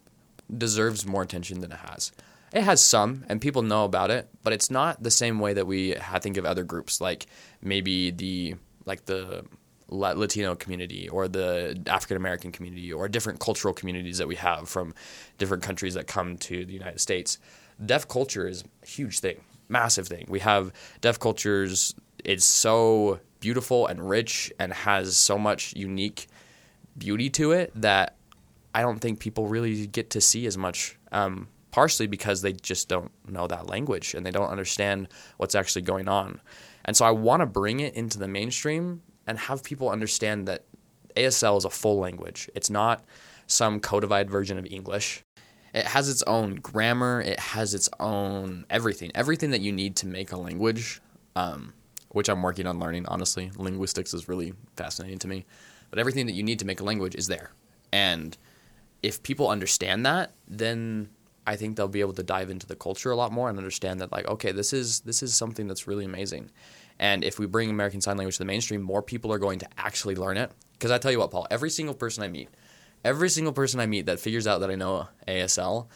deserves 0.57 1.07
more 1.07 1.23
attention 1.23 1.61
than 1.61 1.71
it 1.71 1.79
has. 1.91 2.13
It 2.53 2.63
has 2.63 2.83
some, 2.83 3.25
and 3.29 3.41
people 3.41 3.63
know 3.63 3.85
about 3.85 4.11
it, 4.11 4.29
but 4.43 4.53
it's 4.53 4.71
not 4.71 5.03
the 5.03 5.11
same 5.11 5.39
way 5.39 5.53
that 5.53 5.67
we 5.67 5.95
think 6.21 6.37
of 6.37 6.45
other 6.45 6.65
groups, 6.65 7.01
like 7.01 7.27
maybe 7.63 8.11
the 8.11 8.57
like 8.87 9.05
the 9.05 9.45
Latino 9.89 10.55
community 10.55 11.09
or 11.09 11.29
the 11.29 11.81
African 11.87 12.17
American 12.17 12.53
community 12.53 12.93
or 12.93 13.09
different 13.09 13.41
cultural 13.41 13.75
communities 13.75 14.19
that 14.19 14.27
we 14.27 14.37
have 14.37 14.69
from 14.69 14.95
different 15.39 15.63
countries 15.63 15.95
that 15.95 16.07
come 16.07 16.39
to 16.39 16.65
the 16.65 16.73
United 16.73 17.01
States. 17.01 17.39
Deaf 17.85 18.07
culture 18.09 18.47
is 18.47 18.65
a 18.83 18.87
huge 18.87 19.21
thing, 19.21 19.41
massive 19.69 20.07
thing. 20.07 20.27
We 20.29 20.41
have 20.41 20.73
deaf 21.01 21.19
cultures. 21.19 21.95
It's 22.25 22.45
so 22.45 23.21
beautiful 23.41 23.87
and 23.87 24.09
rich 24.09 24.53
and 24.59 24.73
has 24.73 25.17
so 25.17 25.39
much 25.39 25.75
unique 25.75 26.29
beauty 26.99 27.31
to 27.31 27.53
it 27.53 27.73
that 27.75 28.17
I 28.75 28.83
don't 28.83 28.99
think 28.99 29.19
people 29.19 29.47
really 29.47 29.87
get 29.87 30.11
to 30.11 30.21
see 30.21 30.47
as 30.47 30.59
much. 30.59 30.99
Um, 31.13 31.49
partially 31.71 32.07
because 32.07 32.43
they 32.43 32.53
just 32.53 32.89
don't 32.89 33.11
know 33.29 33.47
that 33.47 33.69
language 33.69 34.15
and 34.15 34.25
they 34.25 34.31
don't 34.31 34.51
understand 34.51 35.09
what's 35.37 35.55
actually 35.55 35.83
going 35.83 36.09
on. 36.09 36.41
And 36.85 36.97
so 36.97 37.05
I 37.05 37.11
want 37.11 37.41
to 37.41 37.47
bring 37.47 37.81
it 37.81 37.95
into 37.95 38.19
the 38.19 38.29
mainstream 38.29 39.03
and 39.27 39.39
have 39.39 39.63
people 39.63 39.91
understand 39.91 40.49
that 40.49 40.65
ASL 41.17 41.59
is 41.59 41.65
a 41.65 41.71
full 41.71 41.99
language. 41.99 42.51
It's 42.55 42.71
not 42.71 43.05
some 43.47 43.81
codified 43.81 44.31
version 44.31 44.59
of 44.59 44.67
English. 44.67 45.25
It 45.73 45.87
has 45.87 46.09
its 46.09 46.23
own 46.25 46.57
grammar. 46.57 47.21
It 47.21 47.39
has 47.39 47.75
its 47.75 47.89
own 48.01 48.67
everything. 48.71 49.11
Everything 49.15 49.51
that 49.51 49.61
you 49.61 49.73
need 49.73 49.97
to 49.97 50.07
make 50.07 50.33
a 50.33 50.37
language, 50.37 51.01
um, 51.37 51.73
which 52.09 52.29
I'm 52.29 52.43
working 52.43 52.67
on 52.67 52.79
learning. 52.79 53.07
Honestly, 53.07 53.51
linguistics 53.57 54.13
is 54.13 54.29
really 54.29 54.53
fascinating 54.77 55.19
to 55.19 55.29
me. 55.29 55.47
But 55.91 55.99
everything 55.99 56.27
that 56.27 56.33
you 56.33 56.43
need 56.43 56.59
to 56.61 56.65
make 56.65 56.81
a 56.81 56.85
language 56.85 57.15
is 57.15 57.27
there. 57.27 57.53
And 57.93 58.37
if 59.03 59.23
people 59.23 59.49
understand 59.49 60.07
that, 60.07 60.33
then 60.49 61.11
I 61.47 61.57
think 61.57 61.77
they'll 61.77 61.89
be 61.89 62.01
able 62.01 62.13
to 62.15 62.23
dive 62.23 62.51
into 62.51 62.67
the 62.67 62.77
culture 62.77 63.11
a 63.11 63.17
lot 63.17 63.33
more 63.33 63.49
and 63.49 63.59
understand 63.59 64.01
that 64.01 64.13
like, 64.13 64.29
okay, 64.29 64.53
this 64.53 64.73
is 64.73 65.01
this 65.01 65.23
is 65.23 65.35
something 65.35 65.67
that's 65.67 65.87
really 65.87 66.05
amazing. 66.05 66.51
And 66.99 67.25
if 67.25 67.39
we 67.39 67.47
bring 67.47 67.71
American 67.71 68.01
Sign 68.01 68.19
Language 68.19 68.37
to 68.37 68.41
the 68.41 68.45
mainstream, 68.45 68.83
more 68.83 69.03
people 69.03 69.33
are 69.33 69.39
going 69.39 69.59
to 69.61 69.69
actually 69.79 70.17
learn 70.17 70.37
it. 70.37 70.53
Because 70.73 70.91
I 70.91 70.99
tell 70.99 71.11
you 71.11 71.19
what, 71.19 71.31
Paul, 71.31 71.47
every 71.51 71.71
single 71.71 71.95
person 71.95 72.23
I 72.23 72.29
meet, 72.29 72.51
every 73.05 73.31
single 73.31 73.53
person 73.53 73.81
I 73.81 73.87
meet 73.87 74.07
that 74.07 74.21
figures 74.21 74.47
out 74.47 74.61
that 74.61 74.71
I 74.71 74.75
know 74.75 75.09
ASL 75.27 75.87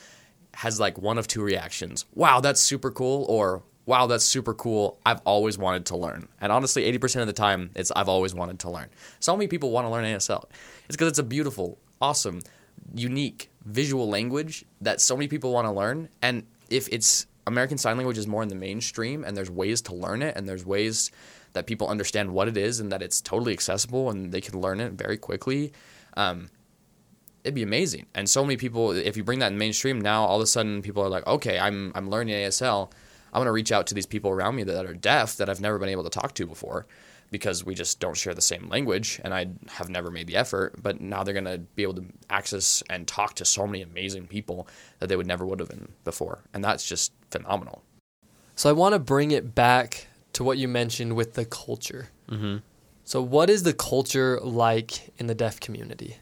has 0.54 0.78
like 0.78 0.98
one 0.98 1.18
of 1.18 1.26
two 1.26 1.42
reactions. 1.42 2.04
Wow, 2.14 2.40
that's 2.40 2.60
super 2.60 2.90
cool 2.90 3.24
or 3.28 3.62
wow, 3.86 4.06
that's 4.06 4.24
super 4.24 4.54
cool. 4.54 4.98
I've 5.04 5.20
always 5.24 5.58
wanted 5.58 5.86
to 5.86 5.96
learn. 5.96 6.28
And 6.40 6.50
honestly, 6.50 6.90
80% 6.90 7.20
of 7.20 7.26
the 7.26 7.32
time, 7.32 7.70
it's 7.74 7.92
I've 7.94 8.08
always 8.08 8.34
wanted 8.34 8.58
to 8.60 8.70
learn. 8.70 8.88
So 9.20 9.36
many 9.36 9.48
people 9.48 9.70
want 9.70 9.86
to 9.86 9.90
learn 9.90 10.04
ASL. 10.04 10.44
It's 10.86 10.96
because 10.96 11.08
it's 11.08 11.18
a 11.18 11.24
beautiful, 11.24 11.78
awesome, 12.00 12.42
unique 12.94 13.50
visual 13.64 14.08
language 14.08 14.64
that 14.80 15.00
so 15.00 15.16
many 15.16 15.28
people 15.28 15.52
want 15.52 15.66
to 15.66 15.72
learn. 15.72 16.08
And 16.22 16.44
if 16.70 16.88
it's 16.90 17.26
American 17.46 17.76
Sign 17.78 17.96
Language 17.96 18.18
is 18.18 18.26
more 18.26 18.42
in 18.42 18.48
the 18.48 18.54
mainstream 18.54 19.24
and 19.24 19.36
there's 19.36 19.50
ways 19.50 19.82
to 19.82 19.94
learn 19.94 20.22
it 20.22 20.36
and 20.36 20.48
there's 20.48 20.64
ways 20.64 21.10
that 21.52 21.66
people 21.66 21.88
understand 21.88 22.32
what 22.32 22.48
it 22.48 22.56
is 22.56 22.80
and 22.80 22.90
that 22.90 23.02
it's 23.02 23.20
totally 23.20 23.52
accessible 23.52 24.10
and 24.10 24.32
they 24.32 24.40
can 24.40 24.60
learn 24.60 24.80
it 24.80 24.92
very 24.92 25.16
quickly, 25.16 25.72
um, 26.16 26.48
it'd 27.44 27.54
be 27.54 27.62
amazing. 27.62 28.06
And 28.14 28.28
so 28.28 28.42
many 28.42 28.56
people, 28.56 28.90
if 28.90 29.16
you 29.16 29.22
bring 29.22 29.38
that 29.38 29.52
in 29.52 29.58
mainstream, 29.58 30.00
now 30.00 30.24
all 30.24 30.36
of 30.36 30.42
a 30.42 30.46
sudden 30.46 30.82
people 30.82 31.02
are 31.02 31.08
like, 31.08 31.26
okay, 31.26 31.58
I'm 31.58 31.92
I'm 31.94 32.10
learning 32.10 32.34
ASL. 32.34 32.90
I'm 33.32 33.40
gonna 33.40 33.52
reach 33.52 33.72
out 33.72 33.86
to 33.88 33.94
these 33.94 34.06
people 34.06 34.30
around 34.30 34.56
me 34.56 34.64
that 34.64 34.86
are 34.86 34.94
deaf 34.94 35.36
that 35.36 35.48
I've 35.48 35.60
never 35.60 35.78
been 35.78 35.88
able 35.88 36.04
to 36.04 36.10
talk 36.10 36.34
to 36.34 36.46
before 36.46 36.86
because 37.30 37.64
we 37.64 37.74
just 37.74 38.00
don't 38.00 38.16
share 38.16 38.34
the 38.34 38.40
same 38.40 38.68
language 38.68 39.20
and 39.24 39.34
I 39.34 39.48
have 39.68 39.88
never 39.88 40.10
made 40.10 40.26
the 40.26 40.36
effort. 40.36 40.74
But 40.82 41.00
now 41.00 41.22
they're 41.22 41.34
gonna 41.34 41.58
be 41.58 41.82
able 41.82 41.94
to 41.94 42.06
access 42.30 42.82
and 42.88 43.06
talk 43.06 43.34
to 43.34 43.44
so 43.44 43.66
many 43.66 43.82
amazing 43.82 44.26
people 44.26 44.66
that 44.98 45.08
they 45.08 45.16
would 45.16 45.26
never 45.26 45.44
would 45.44 45.60
have 45.60 45.68
been 45.68 45.88
before, 46.04 46.40
and 46.54 46.64
that's 46.64 46.86
just 46.86 47.12
phenomenal. 47.30 47.82
So 48.56 48.70
I 48.70 48.72
want 48.72 48.92
to 48.92 49.00
bring 49.00 49.32
it 49.32 49.54
back 49.54 50.06
to 50.34 50.44
what 50.44 50.58
you 50.58 50.68
mentioned 50.68 51.16
with 51.16 51.34
the 51.34 51.44
culture. 51.44 52.10
Mm-hmm. 52.30 52.58
So 53.04 53.20
what 53.20 53.50
is 53.50 53.64
the 53.64 53.72
culture 53.72 54.38
like 54.40 55.12
in 55.18 55.26
the 55.26 55.34
deaf 55.34 55.58
community? 55.58 56.18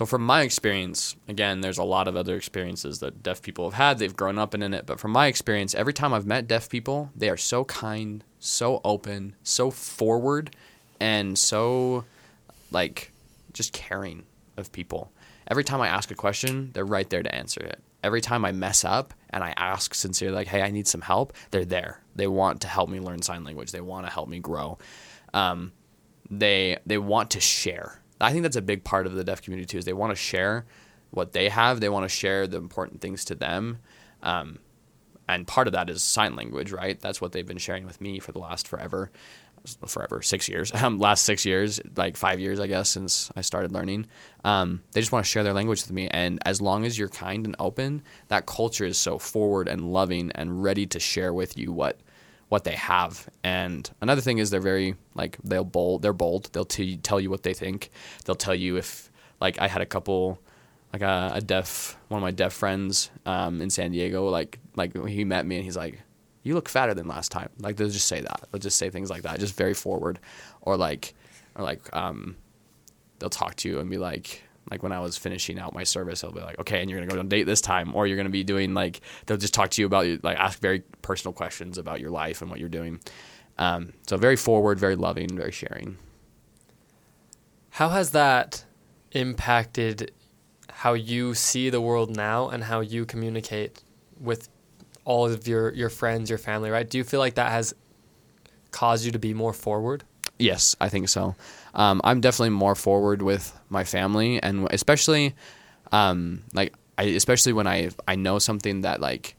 So 0.00 0.06
from 0.06 0.24
my 0.24 0.40
experience, 0.40 1.14
again, 1.28 1.60
there's 1.60 1.76
a 1.76 1.84
lot 1.84 2.08
of 2.08 2.16
other 2.16 2.34
experiences 2.34 3.00
that 3.00 3.22
deaf 3.22 3.42
people 3.42 3.66
have 3.66 3.74
had. 3.74 3.98
They've 3.98 4.16
grown 4.16 4.38
up 4.38 4.54
in 4.54 4.62
it, 4.62 4.86
but 4.86 4.98
from 4.98 5.10
my 5.10 5.26
experience, 5.26 5.74
every 5.74 5.92
time 5.92 6.14
I've 6.14 6.24
met 6.24 6.48
deaf 6.48 6.70
people, 6.70 7.10
they 7.14 7.28
are 7.28 7.36
so 7.36 7.66
kind, 7.66 8.24
so 8.38 8.80
open, 8.82 9.36
so 9.42 9.70
forward, 9.70 10.56
and 11.00 11.38
so 11.38 12.06
like 12.70 13.12
just 13.52 13.74
caring 13.74 14.24
of 14.56 14.72
people. 14.72 15.12
Every 15.46 15.64
time 15.64 15.82
I 15.82 15.88
ask 15.88 16.10
a 16.10 16.14
question, 16.14 16.70
they're 16.72 16.86
right 16.86 17.10
there 17.10 17.22
to 17.22 17.34
answer 17.34 17.60
it. 17.60 17.82
Every 18.02 18.22
time 18.22 18.46
I 18.46 18.52
mess 18.52 18.86
up 18.86 19.12
and 19.28 19.44
I 19.44 19.52
ask 19.58 19.92
sincerely, 19.92 20.34
like, 20.34 20.48
"Hey, 20.48 20.62
I 20.62 20.70
need 20.70 20.88
some 20.88 21.02
help," 21.02 21.34
they're 21.50 21.66
there. 21.66 22.00
They 22.16 22.26
want 22.26 22.62
to 22.62 22.68
help 22.68 22.88
me 22.88 23.00
learn 23.00 23.20
sign 23.20 23.44
language. 23.44 23.70
They 23.70 23.82
want 23.82 24.06
to 24.06 24.10
help 24.10 24.30
me 24.30 24.38
grow. 24.38 24.78
Um, 25.34 25.72
they 26.30 26.78
they 26.86 26.96
want 26.96 27.32
to 27.32 27.40
share. 27.40 27.99
I 28.20 28.32
think 28.32 28.42
that's 28.42 28.56
a 28.56 28.62
big 28.62 28.84
part 28.84 29.06
of 29.06 29.14
the 29.14 29.24
deaf 29.24 29.42
community 29.42 29.66
too. 29.66 29.78
Is 29.78 29.84
they 29.84 29.92
want 29.92 30.10
to 30.10 30.16
share 30.16 30.66
what 31.10 31.32
they 31.32 31.48
have. 31.48 31.80
They 31.80 31.88
want 31.88 32.04
to 32.04 32.08
share 32.08 32.46
the 32.46 32.56
important 32.56 33.00
things 33.00 33.24
to 33.26 33.34
them. 33.34 33.78
Um, 34.22 34.58
and 35.28 35.46
part 35.46 35.68
of 35.68 35.72
that 35.74 35.88
is 35.88 36.02
sign 36.02 36.34
language, 36.34 36.72
right? 36.72 36.98
That's 36.98 37.20
what 37.20 37.32
they've 37.32 37.46
been 37.46 37.58
sharing 37.58 37.86
with 37.86 38.00
me 38.00 38.18
for 38.18 38.32
the 38.32 38.40
last 38.40 38.66
forever, 38.66 39.12
forever 39.86 40.22
six 40.22 40.48
years, 40.48 40.72
um, 40.82 40.98
last 40.98 41.24
six 41.24 41.44
years, 41.46 41.80
like 41.96 42.16
five 42.16 42.40
years, 42.40 42.58
I 42.58 42.66
guess, 42.66 42.88
since 42.88 43.30
I 43.36 43.40
started 43.42 43.72
learning. 43.72 44.06
Um, 44.44 44.82
they 44.92 45.00
just 45.00 45.12
want 45.12 45.24
to 45.24 45.30
share 45.30 45.44
their 45.44 45.52
language 45.52 45.82
with 45.82 45.92
me, 45.92 46.08
and 46.08 46.40
as 46.46 46.60
long 46.60 46.84
as 46.84 46.98
you're 46.98 47.08
kind 47.08 47.46
and 47.46 47.54
open, 47.58 48.02
that 48.28 48.46
culture 48.46 48.84
is 48.84 48.98
so 48.98 49.18
forward 49.18 49.68
and 49.68 49.92
loving 49.92 50.32
and 50.34 50.62
ready 50.62 50.86
to 50.86 50.98
share 50.98 51.32
with 51.32 51.56
you 51.56 51.70
what 51.70 52.00
what 52.50 52.64
they 52.64 52.74
have. 52.74 53.28
And 53.42 53.88
another 54.00 54.20
thing 54.20 54.38
is 54.38 54.50
they're 54.50 54.60
very 54.60 54.96
like 55.14 55.38
they'll 55.42 55.64
bold. 55.64 56.02
They're 56.02 56.12
bold. 56.12 56.50
They'll 56.52 56.64
t- 56.64 56.98
tell 56.98 57.20
you 57.20 57.30
what 57.30 57.44
they 57.44 57.54
think. 57.54 57.90
They'll 58.24 58.34
tell 58.34 58.54
you 58.54 58.76
if 58.76 59.10
like 59.40 59.58
I 59.60 59.68
had 59.68 59.80
a 59.80 59.86
couple 59.86 60.38
like 60.92 61.02
a, 61.02 61.30
a 61.34 61.40
deaf 61.40 61.96
one 62.08 62.18
of 62.18 62.22
my 62.22 62.32
deaf 62.32 62.52
friends 62.52 63.10
um, 63.24 63.60
in 63.62 63.70
San 63.70 63.92
Diego. 63.92 64.28
Like 64.28 64.58
like 64.74 64.94
he 65.06 65.24
met 65.24 65.46
me 65.46 65.56
and 65.56 65.64
he's 65.64 65.76
like, 65.76 66.00
"You 66.42 66.54
look 66.54 66.68
fatter 66.68 66.92
than 66.92 67.06
last 67.06 67.30
time." 67.30 67.50
Like 67.60 67.76
they'll 67.76 67.88
just 67.88 68.08
say 68.08 68.20
that. 68.20 68.48
They'll 68.50 68.60
just 68.60 68.76
say 68.76 68.90
things 68.90 69.10
like 69.10 69.22
that. 69.22 69.38
Just 69.38 69.54
very 69.54 69.74
forward, 69.74 70.18
or 70.60 70.76
like 70.76 71.14
or 71.54 71.62
like 71.64 71.80
um, 71.96 72.34
they'll 73.20 73.30
talk 73.30 73.54
to 73.56 73.68
you 73.68 73.78
and 73.78 73.88
be 73.88 73.96
like. 73.98 74.42
Like 74.70 74.82
when 74.82 74.92
I 74.92 75.00
was 75.00 75.16
finishing 75.16 75.58
out 75.58 75.74
my 75.74 75.84
service, 75.84 76.20
they'll 76.20 76.32
be 76.32 76.40
like, 76.40 76.58
"Okay, 76.60 76.80
and 76.80 76.88
you're 76.88 76.98
gonna 76.98 77.10
go 77.10 77.18
on 77.18 77.26
a 77.26 77.28
date 77.28 77.44
this 77.44 77.60
time, 77.60 77.94
or 77.94 78.06
you're 78.06 78.16
gonna 78.16 78.28
be 78.28 78.44
doing 78.44 78.74
like 78.74 79.00
they'll 79.26 79.36
just 79.36 79.54
talk 79.54 79.70
to 79.70 79.82
you 79.82 79.86
about 79.86 80.06
like 80.22 80.38
ask 80.38 80.60
very 80.60 80.80
personal 81.02 81.32
questions 81.32 81.78
about 81.78 82.00
your 82.00 82.10
life 82.10 82.42
and 82.42 82.50
what 82.50 82.60
you're 82.60 82.68
doing." 82.68 83.00
Um, 83.58 83.92
so 84.06 84.16
very 84.16 84.36
forward, 84.36 84.78
very 84.78 84.96
loving, 84.96 85.36
very 85.36 85.52
sharing. 85.52 85.98
How 87.70 87.90
has 87.90 88.10
that 88.10 88.64
impacted 89.12 90.12
how 90.70 90.94
you 90.94 91.34
see 91.34 91.68
the 91.68 91.80
world 91.80 92.16
now 92.16 92.48
and 92.48 92.64
how 92.64 92.80
you 92.80 93.04
communicate 93.04 93.82
with 94.18 94.48
all 95.04 95.26
of 95.26 95.46
your, 95.46 95.72
your 95.74 95.90
friends, 95.90 96.30
your 96.30 96.38
family, 96.38 96.70
right? 96.70 96.88
Do 96.88 96.98
you 96.98 97.04
feel 97.04 97.20
like 97.20 97.34
that 97.34 97.50
has 97.50 97.74
caused 98.70 99.04
you 99.04 99.12
to 99.12 99.18
be 99.18 99.34
more 99.34 99.52
forward? 99.52 100.04
Yes, 100.38 100.74
I 100.80 100.88
think 100.88 101.08
so. 101.08 101.34
Um, 101.74 102.00
I'm 102.04 102.20
definitely 102.20 102.50
more 102.50 102.74
forward 102.74 103.22
with 103.22 103.58
my 103.68 103.84
family, 103.84 104.42
and 104.42 104.66
especially, 104.72 105.34
um, 105.92 106.42
like 106.52 106.74
I 106.98 107.04
especially 107.04 107.52
when 107.52 107.66
I 107.66 107.90
I 108.08 108.16
know 108.16 108.38
something 108.38 108.82
that 108.82 109.00
like 109.00 109.36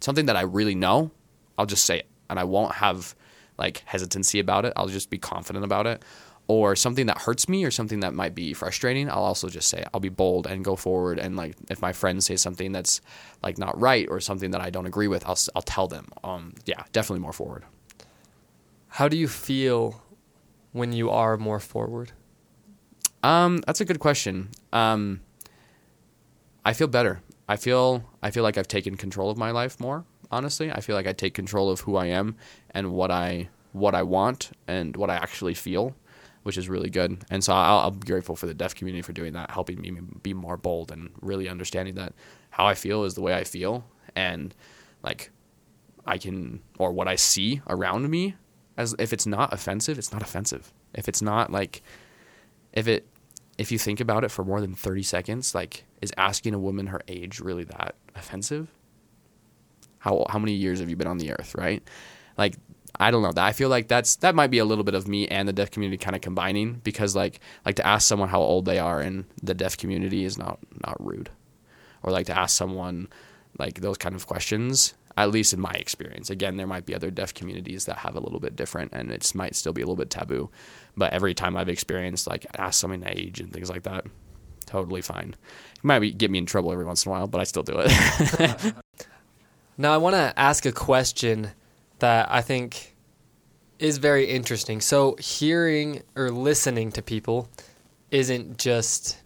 something 0.00 0.26
that 0.26 0.36
I 0.36 0.42
really 0.42 0.74
know, 0.74 1.10
I'll 1.58 1.66
just 1.66 1.84
say 1.84 1.98
it, 2.00 2.06
and 2.30 2.38
I 2.38 2.44
won't 2.44 2.74
have 2.76 3.14
like 3.58 3.82
hesitancy 3.86 4.40
about 4.40 4.64
it. 4.64 4.72
I'll 4.76 4.88
just 4.88 5.10
be 5.10 5.18
confident 5.18 5.64
about 5.64 5.86
it. 5.86 6.02
or 6.46 6.76
something 6.76 7.06
that 7.06 7.16
hurts 7.18 7.48
me 7.48 7.64
or 7.64 7.70
something 7.70 8.00
that 8.00 8.12
might 8.12 8.34
be 8.34 8.52
frustrating, 8.52 9.08
I'll 9.08 9.24
also 9.24 9.48
just 9.48 9.68
say 9.68 9.82
I'll 9.94 10.00
be 10.00 10.10
bold 10.10 10.46
and 10.46 10.62
go 10.64 10.76
forward. 10.76 11.18
And 11.18 11.36
like 11.36 11.56
if 11.70 11.80
my 11.80 11.92
friends 11.92 12.26
say 12.26 12.36
something 12.36 12.70
that's 12.72 13.00
like 13.42 13.56
not 13.56 13.78
right 13.80 14.06
or 14.10 14.20
something 14.20 14.50
that 14.50 14.60
I 14.60 14.68
don't 14.70 14.86
agree 14.86 15.08
with, 15.08 15.24
I'll 15.26 15.38
I'll 15.54 15.62
tell 15.62 15.88
them. 15.88 16.08
Um, 16.22 16.54
yeah, 16.66 16.82
definitely 16.92 17.20
more 17.20 17.32
forward. 17.32 17.64
How 18.88 19.08
do 19.08 19.16
you 19.16 19.26
feel 19.28 20.02
when 20.74 20.92
you 20.92 21.08
are 21.08 21.36
more 21.36 21.60
forward? 21.60 22.12
Um, 23.22 23.62
that's 23.64 23.80
a 23.80 23.84
good 23.84 24.00
question. 24.00 24.50
Um, 24.72 25.20
I 26.64 26.74
feel 26.74 26.88
better. 26.88 27.22
I 27.48 27.56
feel 27.56 28.04
I 28.22 28.30
feel 28.30 28.42
like 28.42 28.58
I've 28.58 28.68
taken 28.68 28.96
control 28.96 29.30
of 29.30 29.38
my 29.38 29.50
life 29.50 29.78
more. 29.80 30.04
Honestly, 30.30 30.70
I 30.72 30.80
feel 30.80 30.96
like 30.96 31.06
I 31.06 31.12
take 31.12 31.32
control 31.32 31.70
of 31.70 31.80
who 31.80 31.96
I 31.96 32.06
am 32.06 32.36
and 32.70 32.92
what 32.92 33.10
I 33.10 33.48
what 33.72 33.94
I 33.94 34.02
want 34.02 34.50
and 34.66 34.96
what 34.96 35.10
I 35.10 35.14
actually 35.14 35.54
feel, 35.54 35.94
which 36.42 36.58
is 36.58 36.68
really 36.68 36.90
good. 36.90 37.24
And 37.30 37.44
so 37.44 37.52
I'll, 37.52 37.78
I'll 37.78 37.90
be 37.92 38.06
grateful 38.06 38.34
for 38.34 38.46
the 38.46 38.54
deaf 38.54 38.74
community 38.74 39.02
for 39.02 39.12
doing 39.12 39.32
that, 39.34 39.52
helping 39.52 39.80
me 39.80 39.92
be 40.22 40.34
more 40.34 40.56
bold 40.56 40.90
and 40.90 41.10
really 41.20 41.48
understanding 41.48 41.94
that 41.94 42.14
how 42.50 42.66
I 42.66 42.74
feel 42.74 43.04
is 43.04 43.14
the 43.14 43.22
way 43.22 43.34
I 43.34 43.44
feel, 43.44 43.84
and 44.16 44.54
like 45.04 45.30
I 46.04 46.18
can 46.18 46.62
or 46.78 46.92
what 46.92 47.06
I 47.06 47.14
see 47.14 47.62
around 47.68 48.10
me 48.10 48.34
as 48.76 48.94
if 48.98 49.12
it's 49.12 49.26
not 49.26 49.52
offensive, 49.52 49.98
it's 49.98 50.12
not 50.12 50.22
offensive. 50.22 50.72
If 50.94 51.08
it's 51.08 51.22
not 51.22 51.50
like 51.50 51.82
if 52.72 52.88
it 52.88 53.06
if 53.56 53.70
you 53.70 53.78
think 53.78 54.00
about 54.00 54.24
it 54.24 54.30
for 54.30 54.44
more 54.44 54.60
than 54.60 54.74
30 54.74 55.04
seconds 55.04 55.54
like 55.54 55.84
is 56.02 56.12
asking 56.16 56.54
a 56.54 56.58
woman 56.58 56.88
her 56.88 57.00
age 57.08 57.40
really 57.40 57.64
that 57.64 57.94
offensive? 58.14 58.68
How 59.98 60.26
how 60.28 60.38
many 60.38 60.54
years 60.54 60.80
have 60.80 60.90
you 60.90 60.96
been 60.96 61.06
on 61.06 61.18
the 61.18 61.32
earth 61.32 61.54
right? 61.54 61.82
Like 62.36 62.56
i 62.98 63.10
don't 63.10 63.22
know. 63.22 63.32
That 63.32 63.44
i 63.44 63.52
feel 63.52 63.68
like 63.68 63.88
that's 63.88 64.16
that 64.16 64.34
might 64.34 64.50
be 64.50 64.58
a 64.58 64.64
little 64.64 64.84
bit 64.84 64.94
of 64.94 65.08
me 65.08 65.28
and 65.28 65.48
the 65.48 65.52
deaf 65.52 65.70
community 65.70 65.98
kind 65.98 66.16
of 66.16 66.22
combining 66.22 66.74
because 66.84 67.14
like 67.14 67.40
like 67.64 67.76
to 67.76 67.86
ask 67.86 68.06
someone 68.08 68.28
how 68.28 68.40
old 68.40 68.64
they 68.64 68.78
are 68.78 69.00
in 69.00 69.26
the 69.42 69.54
deaf 69.54 69.76
community 69.76 70.24
is 70.24 70.36
not 70.36 70.58
not 70.86 70.96
rude. 71.04 71.30
Or 72.02 72.12
like 72.12 72.26
to 72.26 72.36
ask 72.36 72.54
someone 72.54 73.08
like 73.58 73.80
those 73.80 73.96
kind 73.96 74.14
of 74.14 74.26
questions 74.26 74.94
at 75.16 75.30
least 75.30 75.52
in 75.52 75.60
my 75.60 75.72
experience 75.72 76.30
again 76.30 76.56
there 76.56 76.66
might 76.66 76.86
be 76.86 76.94
other 76.94 77.10
deaf 77.10 77.32
communities 77.34 77.84
that 77.84 77.98
have 77.98 78.16
a 78.16 78.20
little 78.20 78.40
bit 78.40 78.56
different 78.56 78.92
and 78.92 79.10
it 79.10 79.34
might 79.34 79.54
still 79.54 79.72
be 79.72 79.82
a 79.82 79.84
little 79.84 79.96
bit 79.96 80.10
taboo 80.10 80.50
but 80.96 81.12
every 81.12 81.34
time 81.34 81.56
i've 81.56 81.68
experienced 81.68 82.26
like 82.26 82.46
ask 82.58 82.80
someone 82.80 83.00
to 83.00 83.18
age 83.18 83.40
and 83.40 83.52
things 83.52 83.70
like 83.70 83.82
that 83.84 84.04
totally 84.66 85.02
fine 85.02 85.34
it 85.76 85.84
might 85.84 86.00
be, 86.00 86.10
get 86.10 86.30
me 86.30 86.38
in 86.38 86.46
trouble 86.46 86.72
every 86.72 86.84
once 86.84 87.04
in 87.04 87.10
a 87.10 87.12
while 87.12 87.26
but 87.26 87.40
i 87.40 87.44
still 87.44 87.62
do 87.62 87.74
it 87.76 88.74
Now, 89.76 89.92
I 89.92 89.96
want 89.96 90.14
to 90.14 90.32
ask 90.38 90.66
a 90.66 90.72
question 90.72 91.50
that 91.98 92.30
I 92.30 92.42
think 92.42 92.94
is 93.78 93.98
very 93.98 94.26
interesting. 94.26 94.80
So, 94.80 95.16
hearing 95.16 96.02
or 96.14 96.30
listening 96.30 96.92
to 96.92 97.02
people 97.02 97.48
isn't 98.10 98.58
just 98.58 99.18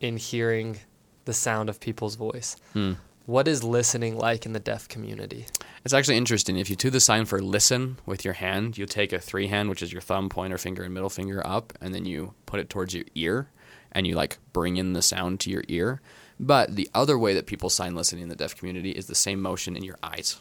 in 0.00 0.16
hearing 0.16 0.78
the 1.24 1.32
sound 1.32 1.68
of 1.68 1.80
people's 1.80 2.14
voice. 2.14 2.56
Hmm. 2.72 2.92
What 3.28 3.46
is 3.46 3.62
listening 3.62 4.16
like 4.16 4.46
in 4.46 4.54
the 4.54 4.58
deaf 4.58 4.88
community? 4.88 5.44
It's 5.84 5.92
actually 5.92 6.16
interesting. 6.16 6.56
If 6.56 6.70
you 6.70 6.76
do 6.76 6.88
the 6.88 6.98
sign 6.98 7.26
for 7.26 7.42
listen 7.42 7.98
with 8.06 8.24
your 8.24 8.32
hand, 8.32 8.78
you 8.78 8.86
take 8.86 9.12
a 9.12 9.18
three 9.18 9.48
hand, 9.48 9.68
which 9.68 9.82
is 9.82 9.92
your 9.92 10.00
thumb, 10.00 10.30
pointer 10.30 10.56
finger, 10.56 10.82
and 10.82 10.94
middle 10.94 11.10
finger 11.10 11.46
up, 11.46 11.74
and 11.78 11.94
then 11.94 12.06
you 12.06 12.32
put 12.46 12.58
it 12.58 12.70
towards 12.70 12.94
your 12.94 13.04
ear 13.14 13.50
and 13.92 14.06
you 14.06 14.14
like 14.14 14.38
bring 14.54 14.78
in 14.78 14.94
the 14.94 15.02
sound 15.02 15.40
to 15.40 15.50
your 15.50 15.62
ear. 15.68 16.00
But 16.40 16.74
the 16.74 16.88
other 16.94 17.18
way 17.18 17.34
that 17.34 17.44
people 17.44 17.68
sign 17.68 17.94
listening 17.94 18.22
in 18.22 18.28
the 18.30 18.34
deaf 18.34 18.56
community 18.56 18.92
is 18.92 19.08
the 19.08 19.14
same 19.14 19.42
motion 19.42 19.76
in 19.76 19.84
your 19.84 19.98
eyes. 20.02 20.40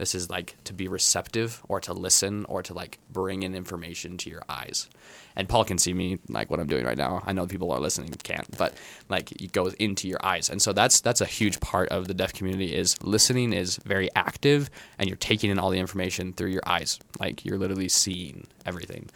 This 0.00 0.14
is 0.14 0.30
like 0.30 0.56
to 0.64 0.72
be 0.72 0.88
receptive 0.88 1.60
or 1.68 1.78
to 1.82 1.92
listen 1.92 2.46
or 2.46 2.62
to 2.62 2.72
like 2.72 2.98
bring 3.12 3.42
in 3.42 3.54
information 3.54 4.16
to 4.16 4.30
your 4.30 4.40
eyes. 4.48 4.88
And 5.36 5.46
Paul 5.46 5.66
can 5.66 5.76
see 5.76 5.92
me 5.92 6.18
like 6.30 6.50
what 6.50 6.58
I'm 6.58 6.68
doing 6.68 6.86
right 6.86 6.96
now. 6.96 7.22
I 7.26 7.34
know 7.34 7.46
people 7.46 7.70
are 7.70 7.78
listening 7.78 8.08
can't, 8.22 8.46
but 8.56 8.72
like 9.10 9.30
it 9.32 9.52
goes 9.52 9.74
into 9.74 10.08
your 10.08 10.24
eyes. 10.24 10.48
And 10.48 10.62
so 10.62 10.72
that's 10.72 11.02
that's 11.02 11.20
a 11.20 11.26
huge 11.26 11.60
part 11.60 11.90
of 11.90 12.08
the 12.08 12.14
deaf 12.14 12.32
community 12.32 12.74
is 12.74 12.96
listening 13.02 13.52
is 13.52 13.76
very 13.84 14.08
active 14.16 14.70
and 14.98 15.06
you're 15.06 15.18
taking 15.18 15.50
in 15.50 15.58
all 15.58 15.68
the 15.68 15.78
information 15.78 16.32
through 16.32 16.52
your 16.52 16.62
eyes. 16.64 16.98
Like 17.18 17.44
you're 17.44 17.58
literally 17.58 17.90
seeing 17.90 18.46
everything. 18.64 19.10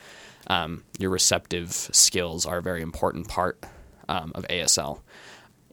Um, 0.49 0.85
your 0.99 1.09
receptive 1.09 1.73
skills 1.73 2.45
are 2.45 2.59
a 2.59 2.63
very 2.63 2.83
important 2.83 3.27
part 3.27 3.65
um, 4.07 4.33
of 4.35 4.47
ASL 4.49 5.01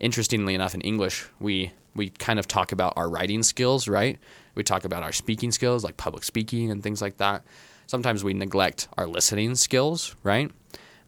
interestingly 0.01 0.55
enough, 0.55 0.73
in 0.73 0.81
English, 0.81 1.27
we 1.39 1.71
we 1.95 2.09
kind 2.09 2.39
of 2.39 2.47
talk 2.47 2.71
about 2.71 2.93
our 2.95 3.09
writing 3.09 3.43
skills, 3.43 3.87
right? 3.87 4.19
We 4.55 4.63
talk 4.63 4.85
about 4.85 5.03
our 5.03 5.11
speaking 5.11 5.51
skills, 5.51 5.83
like 5.83 5.97
public 5.97 6.23
speaking 6.23 6.71
and 6.71 6.81
things 6.81 7.01
like 7.01 7.17
that. 7.17 7.43
Sometimes 7.87 8.23
we 8.23 8.33
neglect 8.33 8.87
our 8.97 9.07
listening 9.07 9.55
skills, 9.55 10.15
right? 10.23 10.51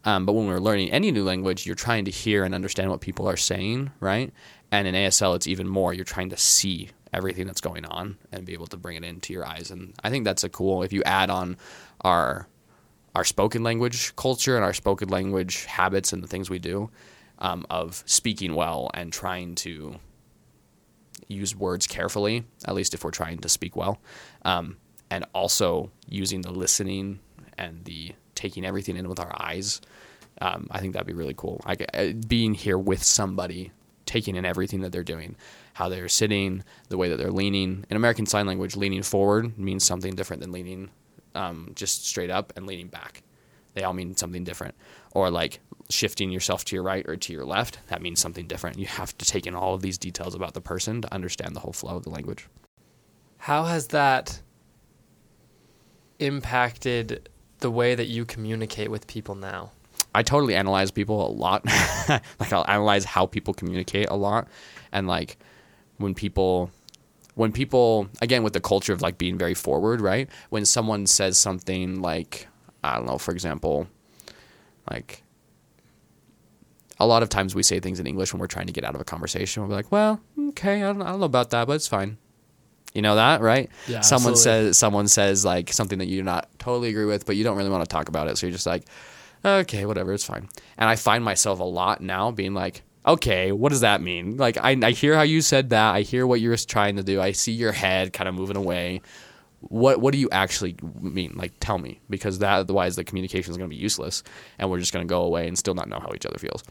Um, 0.04 0.26
but 0.26 0.34
when 0.34 0.46
we're 0.46 0.58
learning 0.58 0.90
any 0.90 1.10
new 1.10 1.24
language, 1.24 1.64
you're 1.64 1.74
trying 1.74 2.04
to 2.04 2.10
hear 2.10 2.44
and 2.44 2.54
understand 2.54 2.90
what 2.90 3.00
people 3.00 3.26
are 3.26 3.36
saying, 3.36 3.90
right? 4.00 4.32
And 4.70 4.86
in 4.86 4.94
ASL, 4.94 5.34
it's 5.34 5.46
even 5.46 5.66
more. 5.66 5.94
You're 5.94 6.04
trying 6.04 6.30
to 6.30 6.36
see 6.36 6.90
everything 7.12 7.46
that's 7.46 7.60
going 7.60 7.86
on 7.86 8.18
and 8.32 8.44
be 8.44 8.52
able 8.52 8.66
to 8.66 8.76
bring 8.76 8.96
it 8.96 9.04
into 9.04 9.32
your 9.32 9.46
eyes. 9.46 9.70
And 9.70 9.94
I 10.02 10.10
think 10.10 10.24
that's 10.24 10.44
a 10.44 10.48
cool. 10.48 10.82
If 10.82 10.92
you 10.92 11.02
add 11.04 11.30
on 11.30 11.56
our 12.02 12.48
our 13.14 13.24
spoken 13.24 13.62
language 13.62 14.14
culture 14.16 14.56
and 14.56 14.64
our 14.64 14.72
spoken 14.72 15.08
language 15.08 15.66
habits 15.66 16.12
and 16.12 16.20
the 16.20 16.26
things 16.26 16.50
we 16.50 16.58
do, 16.58 16.90
um, 17.38 17.64
of 17.70 18.02
speaking 18.06 18.54
well 18.54 18.90
and 18.92 19.12
trying 19.12 19.54
to 19.54 19.96
use 21.28 21.54
words 21.54 21.86
carefully, 21.86 22.44
at 22.66 22.74
least 22.74 22.94
if 22.94 23.04
we're 23.04 23.10
trying 23.10 23.38
to 23.38 23.48
speak 23.48 23.76
well, 23.76 23.98
um, 24.44 24.76
and 25.10 25.24
also 25.34 25.90
using 26.08 26.42
the 26.42 26.50
listening 26.50 27.20
and 27.58 27.84
the 27.84 28.12
taking 28.34 28.64
everything 28.64 28.96
in 28.96 29.08
with 29.08 29.20
our 29.20 29.32
eyes. 29.40 29.80
Um, 30.40 30.66
I 30.70 30.80
think 30.80 30.92
that'd 30.92 31.06
be 31.06 31.12
really 31.12 31.34
cool. 31.36 31.60
I, 31.64 31.76
uh, 31.94 32.12
being 32.26 32.54
here 32.54 32.76
with 32.76 33.02
somebody, 33.04 33.70
taking 34.06 34.36
in 34.36 34.44
everything 34.44 34.80
that 34.80 34.90
they're 34.92 35.04
doing, 35.04 35.36
how 35.74 35.88
they're 35.88 36.08
sitting, 36.08 36.64
the 36.88 36.98
way 36.98 37.08
that 37.08 37.16
they're 37.16 37.30
leaning. 37.30 37.84
In 37.88 37.96
American 37.96 38.26
Sign 38.26 38.46
Language, 38.46 38.76
leaning 38.76 39.02
forward 39.02 39.56
means 39.58 39.84
something 39.84 40.14
different 40.14 40.42
than 40.42 40.52
leaning 40.52 40.90
um, 41.34 41.72
just 41.74 42.06
straight 42.06 42.30
up 42.30 42.52
and 42.56 42.66
leaning 42.66 42.88
back. 42.88 43.22
They 43.74 43.82
all 43.82 43.92
mean 43.92 44.16
something 44.16 44.44
different. 44.44 44.74
Or 45.12 45.30
like 45.30 45.60
shifting 45.90 46.30
yourself 46.30 46.64
to 46.66 46.76
your 46.76 46.82
right 46.82 47.06
or 47.06 47.16
to 47.16 47.32
your 47.32 47.44
left, 47.44 47.78
that 47.88 48.02
means 48.02 48.20
something 48.20 48.46
different. 48.46 48.78
You 48.78 48.86
have 48.86 49.16
to 49.18 49.24
take 49.24 49.46
in 49.46 49.54
all 49.54 49.74
of 49.74 49.82
these 49.82 49.98
details 49.98 50.34
about 50.34 50.54
the 50.54 50.60
person 50.60 51.02
to 51.02 51.12
understand 51.12 51.54
the 51.54 51.60
whole 51.60 51.72
flow 51.72 51.96
of 51.96 52.04
the 52.04 52.10
language. 52.10 52.48
How 53.38 53.64
has 53.64 53.88
that 53.88 54.40
impacted 56.18 57.28
the 57.58 57.70
way 57.70 57.94
that 57.94 58.06
you 58.06 58.24
communicate 58.24 58.90
with 58.90 59.06
people 59.06 59.34
now? 59.34 59.72
I 60.14 60.22
totally 60.22 60.54
analyze 60.54 60.90
people 60.90 61.26
a 61.26 61.30
lot. 61.30 61.66
like 62.08 62.52
I'll 62.52 62.64
analyze 62.68 63.04
how 63.04 63.26
people 63.26 63.52
communicate 63.52 64.08
a 64.08 64.14
lot, 64.14 64.48
and 64.92 65.08
like 65.08 65.36
when 65.96 66.14
people, 66.14 66.70
when 67.34 67.50
people 67.50 68.08
again 68.22 68.44
with 68.44 68.52
the 68.52 68.60
culture 68.60 68.92
of 68.92 69.02
like 69.02 69.18
being 69.18 69.36
very 69.36 69.54
forward, 69.54 70.00
right? 70.00 70.28
When 70.50 70.64
someone 70.64 71.06
says 71.06 71.36
something 71.36 72.00
like, 72.00 72.46
I 72.84 72.96
don't 72.96 73.06
know, 73.06 73.18
for 73.18 73.32
example, 73.32 73.88
like 74.88 75.23
a 76.98 77.06
lot 77.06 77.22
of 77.22 77.28
times 77.28 77.54
we 77.54 77.62
say 77.62 77.80
things 77.80 78.00
in 78.00 78.06
English 78.06 78.32
when 78.32 78.40
we're 78.40 78.46
trying 78.46 78.66
to 78.66 78.72
get 78.72 78.84
out 78.84 78.94
of 78.94 79.00
a 79.00 79.04
conversation. 79.04 79.62
We'll 79.62 79.70
be 79.70 79.74
like, 79.74 79.90
well, 79.90 80.20
okay, 80.50 80.82
I 80.82 80.92
don't, 80.92 81.02
I 81.02 81.10
don't 81.10 81.20
know 81.20 81.26
about 81.26 81.50
that, 81.50 81.66
but 81.66 81.74
it's 81.74 81.88
fine. 81.88 82.18
You 82.92 83.02
know 83.02 83.16
that, 83.16 83.40
right? 83.40 83.70
Yeah, 83.88 84.00
someone 84.00 84.34
absolutely. 84.34 84.68
says 84.68 84.78
someone 84.78 85.08
says 85.08 85.44
like 85.44 85.72
something 85.72 85.98
that 85.98 86.06
you 86.06 86.18
do 86.18 86.22
not 86.22 86.48
totally 86.60 86.90
agree 86.90 87.06
with, 87.06 87.26
but 87.26 87.34
you 87.34 87.42
don't 87.42 87.56
really 87.56 87.70
want 87.70 87.82
to 87.82 87.92
talk 87.92 88.08
about 88.08 88.28
it. 88.28 88.38
So 88.38 88.46
you're 88.46 88.52
just 88.52 88.66
like, 88.66 88.84
okay, 89.44 89.84
whatever, 89.84 90.12
it's 90.12 90.24
fine. 90.24 90.48
And 90.78 90.88
I 90.88 90.94
find 90.94 91.24
myself 91.24 91.58
a 91.58 91.64
lot 91.64 92.00
now 92.00 92.30
being 92.30 92.54
like, 92.54 92.82
okay, 93.06 93.50
what 93.52 93.70
does 93.70 93.80
that 93.80 94.00
mean? 94.00 94.36
Like, 94.36 94.56
I, 94.58 94.78
I 94.82 94.92
hear 94.92 95.16
how 95.16 95.22
you 95.22 95.42
said 95.42 95.70
that. 95.70 95.94
I 95.94 96.02
hear 96.02 96.26
what 96.26 96.40
you're 96.40 96.56
trying 96.56 96.96
to 96.96 97.02
do. 97.02 97.20
I 97.20 97.32
see 97.32 97.52
your 97.52 97.72
head 97.72 98.12
kind 98.12 98.28
of 98.28 98.34
moving 98.34 98.56
away. 98.56 99.02
What 99.68 100.00
what 100.00 100.12
do 100.12 100.18
you 100.18 100.28
actually 100.30 100.76
mean? 101.00 101.34
Like, 101.36 101.52
tell 101.60 101.78
me, 101.78 102.00
because 102.10 102.38
that 102.40 102.60
otherwise 102.60 102.96
the 102.96 103.04
communication 103.04 103.50
is 103.50 103.56
going 103.56 103.68
to 103.68 103.74
be 103.74 103.80
useless, 103.80 104.22
and 104.58 104.70
we're 104.70 104.80
just 104.80 104.92
going 104.92 105.06
to 105.06 105.12
go 105.12 105.22
away 105.22 105.46
and 105.48 105.58
still 105.58 105.74
not 105.74 105.88
know 105.88 105.98
how 105.98 106.10
each 106.14 106.26
other 106.26 106.38
feels. 106.38 106.62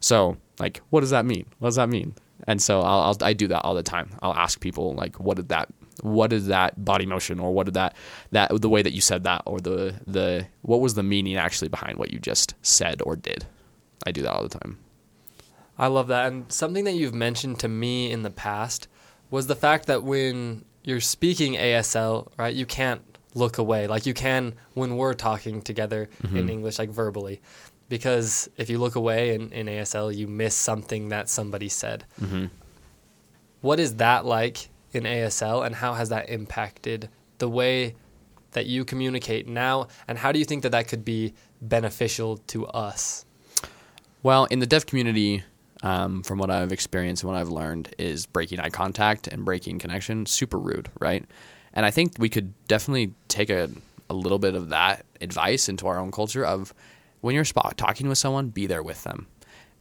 So, 0.00 0.36
like, 0.58 0.80
what 0.90 1.00
does 1.00 1.10
that 1.10 1.24
mean? 1.24 1.46
What 1.58 1.68
does 1.68 1.76
that 1.76 1.88
mean? 1.88 2.14
And 2.46 2.60
so 2.62 2.80
I'll, 2.80 3.00
I'll 3.00 3.16
I 3.22 3.32
do 3.32 3.48
that 3.48 3.60
all 3.64 3.74
the 3.74 3.82
time. 3.82 4.10
I'll 4.22 4.34
ask 4.34 4.60
people 4.60 4.94
like, 4.94 5.20
what 5.20 5.36
did 5.36 5.48
that 5.48 5.68
what 6.02 6.32
is 6.32 6.46
that 6.46 6.82
body 6.82 7.04
motion 7.04 7.38
or 7.38 7.52
what 7.52 7.66
did 7.66 7.74
that 7.74 7.94
that 8.30 8.58
the 8.62 8.70
way 8.70 8.80
that 8.80 8.94
you 8.94 9.02
said 9.02 9.24
that 9.24 9.42
or 9.44 9.60
the 9.60 9.94
the 10.06 10.46
what 10.62 10.80
was 10.80 10.94
the 10.94 11.02
meaning 11.02 11.36
actually 11.36 11.68
behind 11.68 11.98
what 11.98 12.10
you 12.10 12.18
just 12.18 12.54
said 12.62 13.02
or 13.02 13.16
did 13.16 13.44
i 14.06 14.10
do 14.10 14.22
that 14.22 14.32
all 14.32 14.42
the 14.42 14.58
time 14.58 14.78
I 15.80 15.86
love 15.86 16.08
that. 16.08 16.26
And 16.30 16.52
something 16.52 16.84
that 16.84 16.92
you've 16.92 17.14
mentioned 17.14 17.58
to 17.60 17.68
me 17.68 18.12
in 18.12 18.22
the 18.22 18.30
past 18.30 18.86
was 19.30 19.46
the 19.46 19.56
fact 19.56 19.86
that 19.86 20.02
when 20.02 20.66
you're 20.82 21.00
speaking 21.00 21.54
ASL, 21.54 22.28
right, 22.38 22.54
you 22.54 22.66
can't 22.66 23.02
look 23.34 23.58
away. 23.58 23.86
Like 23.86 24.06
you 24.06 24.14
can 24.14 24.54
when 24.74 24.96
we're 24.96 25.14
talking 25.14 25.62
together 25.62 26.08
in 26.22 26.30
mm-hmm. 26.30 26.48
English, 26.48 26.78
like 26.78 26.90
verbally. 26.90 27.40
Because 27.88 28.48
if 28.56 28.70
you 28.70 28.78
look 28.78 28.94
away 28.94 29.34
in, 29.34 29.52
in 29.52 29.66
ASL, 29.66 30.14
you 30.14 30.28
miss 30.28 30.54
something 30.54 31.08
that 31.08 31.28
somebody 31.28 31.68
said. 31.68 32.04
Mm-hmm. 32.20 32.46
What 33.60 33.80
is 33.80 33.96
that 33.96 34.24
like 34.24 34.68
in 34.92 35.04
ASL, 35.04 35.64
and 35.64 35.74
how 35.74 35.94
has 35.94 36.08
that 36.08 36.30
impacted 36.30 37.08
the 37.38 37.48
way 37.48 37.94
that 38.52 38.66
you 38.66 38.84
communicate 38.84 39.48
now? 39.48 39.88
And 40.08 40.18
how 40.18 40.32
do 40.32 40.38
you 40.38 40.44
think 40.44 40.62
that 40.62 40.72
that 40.72 40.88
could 40.88 41.04
be 41.04 41.34
beneficial 41.60 42.38
to 42.48 42.66
us? 42.66 43.24
Well, 44.22 44.44
in 44.46 44.58
the 44.58 44.66
deaf 44.66 44.86
community, 44.86 45.44
um, 45.82 46.22
from 46.22 46.38
what 46.38 46.50
I've 46.50 46.72
experienced 46.72 47.22
and 47.22 47.32
what 47.32 47.38
I've 47.40 47.48
learned, 47.48 47.94
is 47.98 48.26
breaking 48.26 48.60
eye 48.60 48.70
contact 48.70 49.26
and 49.26 49.44
breaking 49.44 49.78
connection 49.78 50.26
super 50.26 50.58
rude, 50.58 50.88
right? 51.00 51.24
And 51.72 51.86
I 51.86 51.90
think 51.90 52.14
we 52.18 52.28
could 52.28 52.52
definitely 52.66 53.14
take 53.28 53.50
a, 53.50 53.70
a 54.08 54.14
little 54.14 54.38
bit 54.38 54.54
of 54.54 54.70
that 54.70 55.06
advice 55.20 55.68
into 55.68 55.86
our 55.86 55.98
own 55.98 56.10
culture 56.10 56.44
of 56.44 56.74
when 57.20 57.34
you're 57.34 57.44
spot 57.44 57.76
talking 57.76 58.08
with 58.08 58.18
someone, 58.18 58.48
be 58.48 58.66
there 58.66 58.82
with 58.82 59.02
them. 59.04 59.26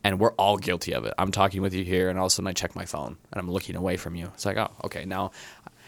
And 0.04 0.20
we're 0.20 0.32
all 0.34 0.58
guilty 0.58 0.94
of 0.94 1.04
it. 1.04 1.14
I'm 1.18 1.32
talking 1.32 1.62
with 1.62 1.74
you 1.74 1.84
here, 1.84 2.10
and 2.10 2.18
all 2.18 2.28
of 2.28 2.32
a 2.32 2.36
sudden 2.36 2.48
I 2.48 2.54
check 2.54 2.74
my 2.74 2.86
phone 2.86 3.18
and 3.32 3.40
I'm 3.40 3.52
looking 3.52 3.76
away 3.76 3.98
from 3.98 4.16
you. 4.16 4.28
It's 4.34 4.46
like, 4.46 4.56
oh, 4.56 4.72
okay, 4.86 5.04
now. 5.04 5.32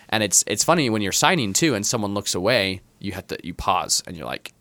And 0.10 0.22
it's 0.22 0.44
it's 0.48 0.66
funny 0.66 0.90
when 0.90 1.02
you're 1.02 1.14
signing 1.14 1.54
too, 1.54 1.76
and 1.76 1.86
someone 1.86 2.14
looks 2.14 2.36
away, 2.36 2.82
you 3.00 3.14
have 3.14 3.28
to 3.28 3.38
you 3.42 3.54
pause 3.54 4.04
and 4.06 4.18
you're 4.18 4.26
like, 4.26 4.54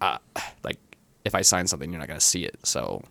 uh, 0.00 0.18
like 0.64 0.78
if 1.24 1.36
I 1.36 1.42
sign 1.42 1.68
something, 1.68 1.92
you're 1.92 2.00
not 2.00 2.08
gonna 2.08 2.20
see 2.20 2.44
it, 2.44 2.58
so 2.64 3.04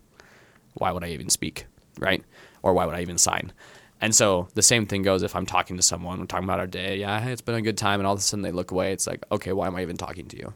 why 0.76 0.92
would 0.92 1.04
I 1.04 1.10
even 1.10 1.30
speak, 1.30 1.66
right? 2.00 2.24
Or 2.62 2.74
why 2.74 2.86
would 2.86 2.96
I 2.96 3.02
even 3.02 3.18
sign? 3.18 3.54
And 4.02 4.16
so 4.16 4.48
the 4.54 4.62
same 4.62 4.86
thing 4.86 5.02
goes 5.02 5.24
if 5.24 5.36
I'm 5.36 5.46
talking 5.46 5.76
to 5.76 5.84
someone, 5.84 6.20
I'm 6.20 6.28
talking 6.28 6.46
about 6.46 6.60
our 6.60 6.68
day, 6.68 6.98
yeah, 6.98 7.28
it's 7.28 7.42
been 7.42 7.56
a 7.56 7.62
good 7.62 7.78
time, 7.78 8.00
and 8.00 8.08
all 8.08 8.14
of 8.14 8.20
a 8.20 8.22
sudden 8.22 8.44
they 8.44 8.52
look 8.52 8.72
away. 8.72 8.94
It's 8.94 9.08
like, 9.08 9.24
okay, 9.32 9.52
why 9.52 9.68
am 9.68 9.76
I 9.76 9.82
even 9.82 9.98
talking 9.98 10.28
to 10.28 10.38
you? 10.38 10.54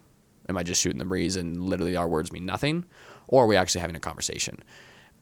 Am 0.49 0.57
I 0.57 0.63
just 0.63 0.81
shooting 0.81 0.99
the 0.99 1.05
breeze 1.05 1.35
and 1.35 1.61
literally 1.61 1.95
our 1.95 2.07
words 2.07 2.31
mean 2.31 2.45
nothing, 2.45 2.85
or 3.27 3.43
are 3.43 3.47
we 3.47 3.55
actually 3.55 3.81
having 3.81 3.95
a 3.95 3.99
conversation? 3.99 4.59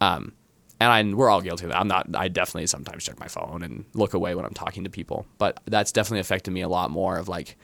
Um, 0.01 0.33
and 0.79 0.91
I, 0.91 1.15
we're 1.15 1.29
all 1.29 1.41
guilty 1.41 1.65
of 1.65 1.71
that. 1.71 1.79
I'm 1.79 1.87
not. 1.87 2.07
I 2.15 2.27
definitely 2.27 2.65
sometimes 2.65 3.03
check 3.03 3.19
my 3.19 3.27
phone 3.27 3.61
and 3.61 3.85
look 3.93 4.15
away 4.15 4.33
when 4.33 4.45
I'm 4.45 4.53
talking 4.53 4.83
to 4.83 4.89
people, 4.89 5.27
but 5.37 5.59
that's 5.65 5.91
definitely 5.91 6.21
affected 6.21 6.51
me 6.51 6.61
a 6.61 6.69
lot 6.69 6.89
more. 6.89 7.17
Of 7.17 7.29
like, 7.29 7.55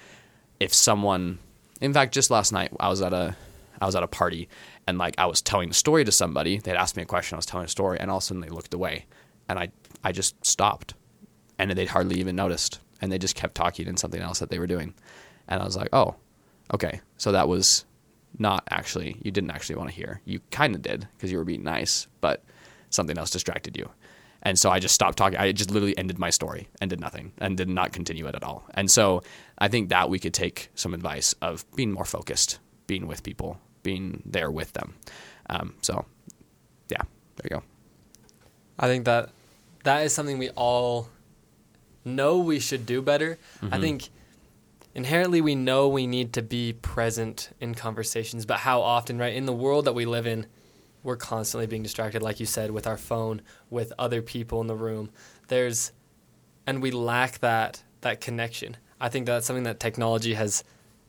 if 0.60 0.72
someone, 0.72 1.40
in 1.82 1.94
fact, 1.94 2.14
just 2.14 2.30
last 2.30 2.52
night 2.52 2.72
I 2.80 2.90
was 2.90 3.02
at 3.02 3.14
a, 3.14 3.36
I 3.82 3.86
was 3.86 3.96
at 3.96 4.04
a 4.04 4.08
party, 4.08 4.50
and 4.88 4.98
like 4.98 5.16
I 5.18 5.26
was 5.26 5.42
telling 5.42 5.70
a 5.70 5.74
story 5.74 6.04
to 6.06 6.12
somebody. 6.12 6.60
They'd 6.60 6.76
asked 6.76 6.98
me 6.98 7.04
a 7.04 7.08
question. 7.08 7.36
I 7.36 7.38
was 7.38 7.46
telling 7.46 7.66
a 7.66 7.70
story, 7.70 8.00
and 8.00 8.10
all 8.10 8.18
of 8.18 8.24
a 8.24 8.26
sudden 8.26 8.42
they 8.42 8.50
looked 8.50 8.74
away, 8.74 9.06
and 9.50 9.60
I, 9.60 9.70
I 10.04 10.12
just 10.12 10.44
stopped, 10.46 10.94
and 11.58 11.72
they'd 11.72 11.90
hardly 11.90 12.20
even 12.20 12.36
noticed, 12.36 12.80
and 13.02 13.12
they 13.12 13.18
just 13.18 13.36
kept 13.36 13.56
talking 13.56 13.88
in 13.88 13.98
something 13.98 14.22
else 14.22 14.40
that 14.40 14.50
they 14.50 14.60
were 14.60 14.68
doing, 14.68 14.94
and 15.48 15.62
I 15.62 15.66
was 15.66 15.78
like, 15.78 15.90
oh, 15.94 16.16
okay, 16.74 17.02
so 17.18 17.32
that 17.32 17.48
was 17.48 17.86
not 18.40 18.64
actually 18.70 19.18
you 19.24 19.32
didn't 19.32 19.52
actually 19.52 19.76
want 19.76 19.90
to 19.90 19.96
hear. 19.96 20.22
You 20.26 20.40
kind 20.52 20.76
of 20.76 20.82
did 20.82 21.08
because 21.16 21.32
you 21.32 21.38
were 21.38 21.44
being 21.44 21.64
nice, 21.64 22.08
but 22.22 22.44
something 22.90 23.18
else 23.18 23.32
distracted 23.32 23.78
you. 23.78 23.90
And 24.44 24.58
so 24.58 24.70
I 24.70 24.80
just 24.80 24.96
stopped 24.96 25.18
talking. 25.18 25.38
I 25.38 25.52
just 25.52 25.72
literally 25.72 25.98
ended 25.98 26.20
my 26.20 26.30
story 26.30 26.70
and 26.80 26.90
did 26.90 27.02
nothing 27.02 27.34
and 27.40 27.58
did 27.58 27.68
not 27.68 27.92
continue 27.92 28.28
it 28.28 28.36
at 28.36 28.44
all. 28.44 28.64
And 28.76 28.90
so 28.90 29.24
I 29.58 29.68
think 29.68 29.90
that 29.90 30.10
we 30.10 30.20
could 30.20 30.34
take 30.34 30.70
some 30.76 30.94
advice 30.94 31.34
of 31.42 31.66
being 31.76 31.92
more 31.92 32.06
focused, 32.06 32.60
being 32.86 33.08
with 33.08 33.24
people, 33.24 33.60
being 33.84 34.24
there 34.26 34.52
with 34.52 34.74
them. 34.74 34.96
Um, 35.50 35.76
so, 35.82 36.06
yeah, 36.90 37.02
there 37.36 37.48
you 37.50 37.58
go. 37.58 37.64
I 38.80 38.88
think 38.88 39.06
that 39.06 39.30
that 39.84 40.04
is 40.04 40.14
something 40.14 40.38
we 40.38 40.50
all 40.50 41.08
know 42.04 42.40
we 42.40 42.60
should 42.60 42.86
do 42.86 43.02
better. 43.02 43.38
I 43.72 43.80
think 43.80 44.10
inherently 44.94 45.42
we 45.42 45.56
know 45.56 45.88
we 45.88 46.08
need 46.08 46.34
to 46.34 46.42
be 46.42 46.74
present 46.74 47.50
in 47.60 47.76
conversations, 47.76 48.46
but 48.46 48.60
how 48.60 48.82
often, 48.82 49.18
right? 49.18 49.34
In 49.34 49.46
the 49.46 49.54
world 49.54 49.86
that 49.86 49.94
we 49.94 50.06
live 50.06 50.28
in, 50.28 50.46
we're 51.04 51.16
constantly 51.16 51.68
being 51.68 51.84
distracted, 51.84 52.22
like 52.22 52.40
you 52.40 52.46
said, 52.46 52.72
with 52.72 52.88
our 52.88 52.98
phone, 52.98 53.42
with 53.70 53.94
other 53.98 54.22
people 54.22 54.60
in 54.62 54.68
the 54.68 54.76
room. 54.76 55.10
There's, 55.48 55.92
and 56.66 56.82
we 56.82 56.92
lack 56.92 57.40
that 57.40 57.84
that 58.02 58.22
connection. 58.22 58.78
I 59.00 59.10
think 59.10 59.26
that's 59.26 59.46
something 59.46 59.64
that 59.64 59.80
technology 59.80 60.34
has 60.34 60.64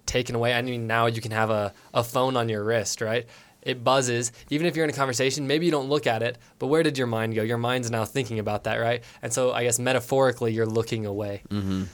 taken 0.08 0.34
away. 0.34 0.52
I 0.52 0.62
mean, 0.62 0.88
now 0.88 1.06
you 1.06 1.20
can 1.20 1.30
have 1.30 1.50
a, 1.50 1.72
a 1.94 2.02
phone 2.02 2.36
on 2.36 2.48
your 2.48 2.64
wrist, 2.64 3.00
right? 3.00 3.26
It 3.62 3.84
buzzes. 3.84 4.32
Even 4.50 4.66
if 4.66 4.74
you're 4.74 4.84
in 4.84 4.90
a 4.90 4.94
conversation, 4.94 5.46
maybe 5.46 5.66
you 5.66 5.72
don't 5.72 5.88
look 5.88 6.06
at 6.06 6.22
it, 6.22 6.38
but 6.58 6.66
where 6.66 6.82
did 6.82 6.98
your 6.98 7.06
mind 7.06 7.34
go? 7.34 7.42
Your 7.42 7.58
mind's 7.58 7.90
now 7.90 8.04
thinking 8.04 8.38
about 8.38 8.64
that, 8.64 8.76
right? 8.76 9.04
And 9.22 9.32
so 9.32 9.52
I 9.52 9.64
guess 9.64 9.78
metaphorically, 9.78 10.52
you're 10.52 10.66
looking 10.66 11.06
away. 11.06 11.42
Mm-hmm. 11.50 11.84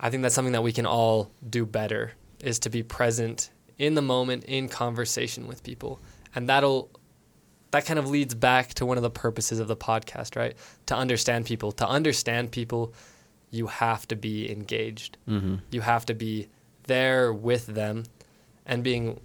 I 0.00 0.10
think 0.10 0.22
that's 0.22 0.34
something 0.34 0.52
that 0.52 0.62
we 0.62 0.72
can 0.72 0.86
all 0.86 1.30
do 1.48 1.66
better 1.66 2.12
is 2.40 2.58
to 2.60 2.70
be 2.70 2.82
present 2.82 3.50
in 3.78 3.94
the 3.94 4.02
moment 4.02 4.44
in 4.44 4.68
conversation 4.68 5.46
with 5.46 5.62
people. 5.62 6.00
And 6.34 6.48
that'll 6.48 6.90
that 7.70 7.84
kind 7.84 7.98
of 7.98 8.08
leads 8.08 8.34
back 8.34 8.72
to 8.74 8.86
one 8.86 8.96
of 8.96 9.02
the 9.02 9.10
purposes 9.10 9.60
of 9.60 9.68
the 9.68 9.76
podcast, 9.76 10.36
right? 10.36 10.56
To 10.86 10.96
understand 10.96 11.44
people. 11.44 11.72
To 11.72 11.86
understand 11.86 12.50
people, 12.50 12.94
you 13.50 13.66
have 13.66 14.08
to 14.08 14.16
be 14.16 14.50
engaged. 14.50 15.18
Mm-hmm. 15.28 15.56
You 15.70 15.82
have 15.82 16.06
to 16.06 16.14
be 16.14 16.48
there 16.88 17.32
with 17.32 17.66
them 17.66 18.04
and 18.66 18.82
being 18.82 19.20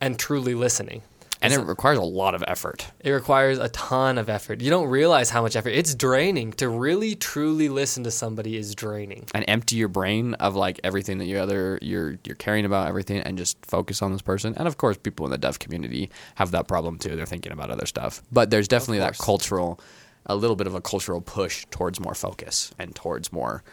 and 0.00 0.18
truly 0.18 0.54
listening. 0.54 1.02
And 1.44 1.52
it 1.52 1.58
requires 1.58 1.98
a 1.98 2.02
lot 2.04 2.36
of 2.36 2.44
effort. 2.46 2.86
it 3.00 3.10
requires 3.10 3.58
a 3.58 3.68
ton 3.70 4.16
of 4.16 4.28
effort. 4.28 4.60
You 4.60 4.70
don't 4.70 4.88
realize 4.88 5.28
how 5.28 5.42
much 5.42 5.56
effort. 5.56 5.70
It's 5.70 5.92
draining. 5.92 6.52
To 6.52 6.68
really 6.68 7.16
truly 7.16 7.68
listen 7.68 8.04
to 8.04 8.12
somebody 8.12 8.56
is 8.56 8.76
draining. 8.76 9.26
and 9.34 9.44
empty 9.48 9.74
your 9.74 9.88
brain 9.88 10.34
of 10.34 10.54
like 10.54 10.78
everything 10.84 11.18
that 11.18 11.24
you 11.24 11.38
other 11.38 11.80
you're 11.82 12.16
you're 12.24 12.36
caring 12.36 12.64
about 12.64 12.86
everything 12.86 13.18
and 13.22 13.36
just 13.36 13.56
focus 13.66 14.02
on 14.02 14.12
this 14.12 14.22
person 14.22 14.54
and 14.56 14.68
of 14.68 14.76
course 14.76 14.96
people 14.96 15.26
in 15.26 15.32
the 15.32 15.38
deaf 15.38 15.58
community 15.58 16.10
have 16.36 16.52
that 16.52 16.68
problem 16.68 16.96
too 16.96 17.16
they're 17.16 17.26
thinking 17.26 17.50
about 17.50 17.70
other 17.70 17.86
stuff 17.86 18.22
but 18.30 18.50
there's 18.50 18.68
definitely 18.68 18.98
that 19.00 19.18
cultural 19.18 19.80
a 20.26 20.36
little 20.36 20.54
bit 20.54 20.68
of 20.68 20.74
a 20.76 20.80
cultural 20.80 21.20
push 21.20 21.66
towards 21.72 21.98
more 21.98 22.14
focus 22.14 22.72
and 22.78 22.94
towards 22.94 23.32
more 23.32 23.64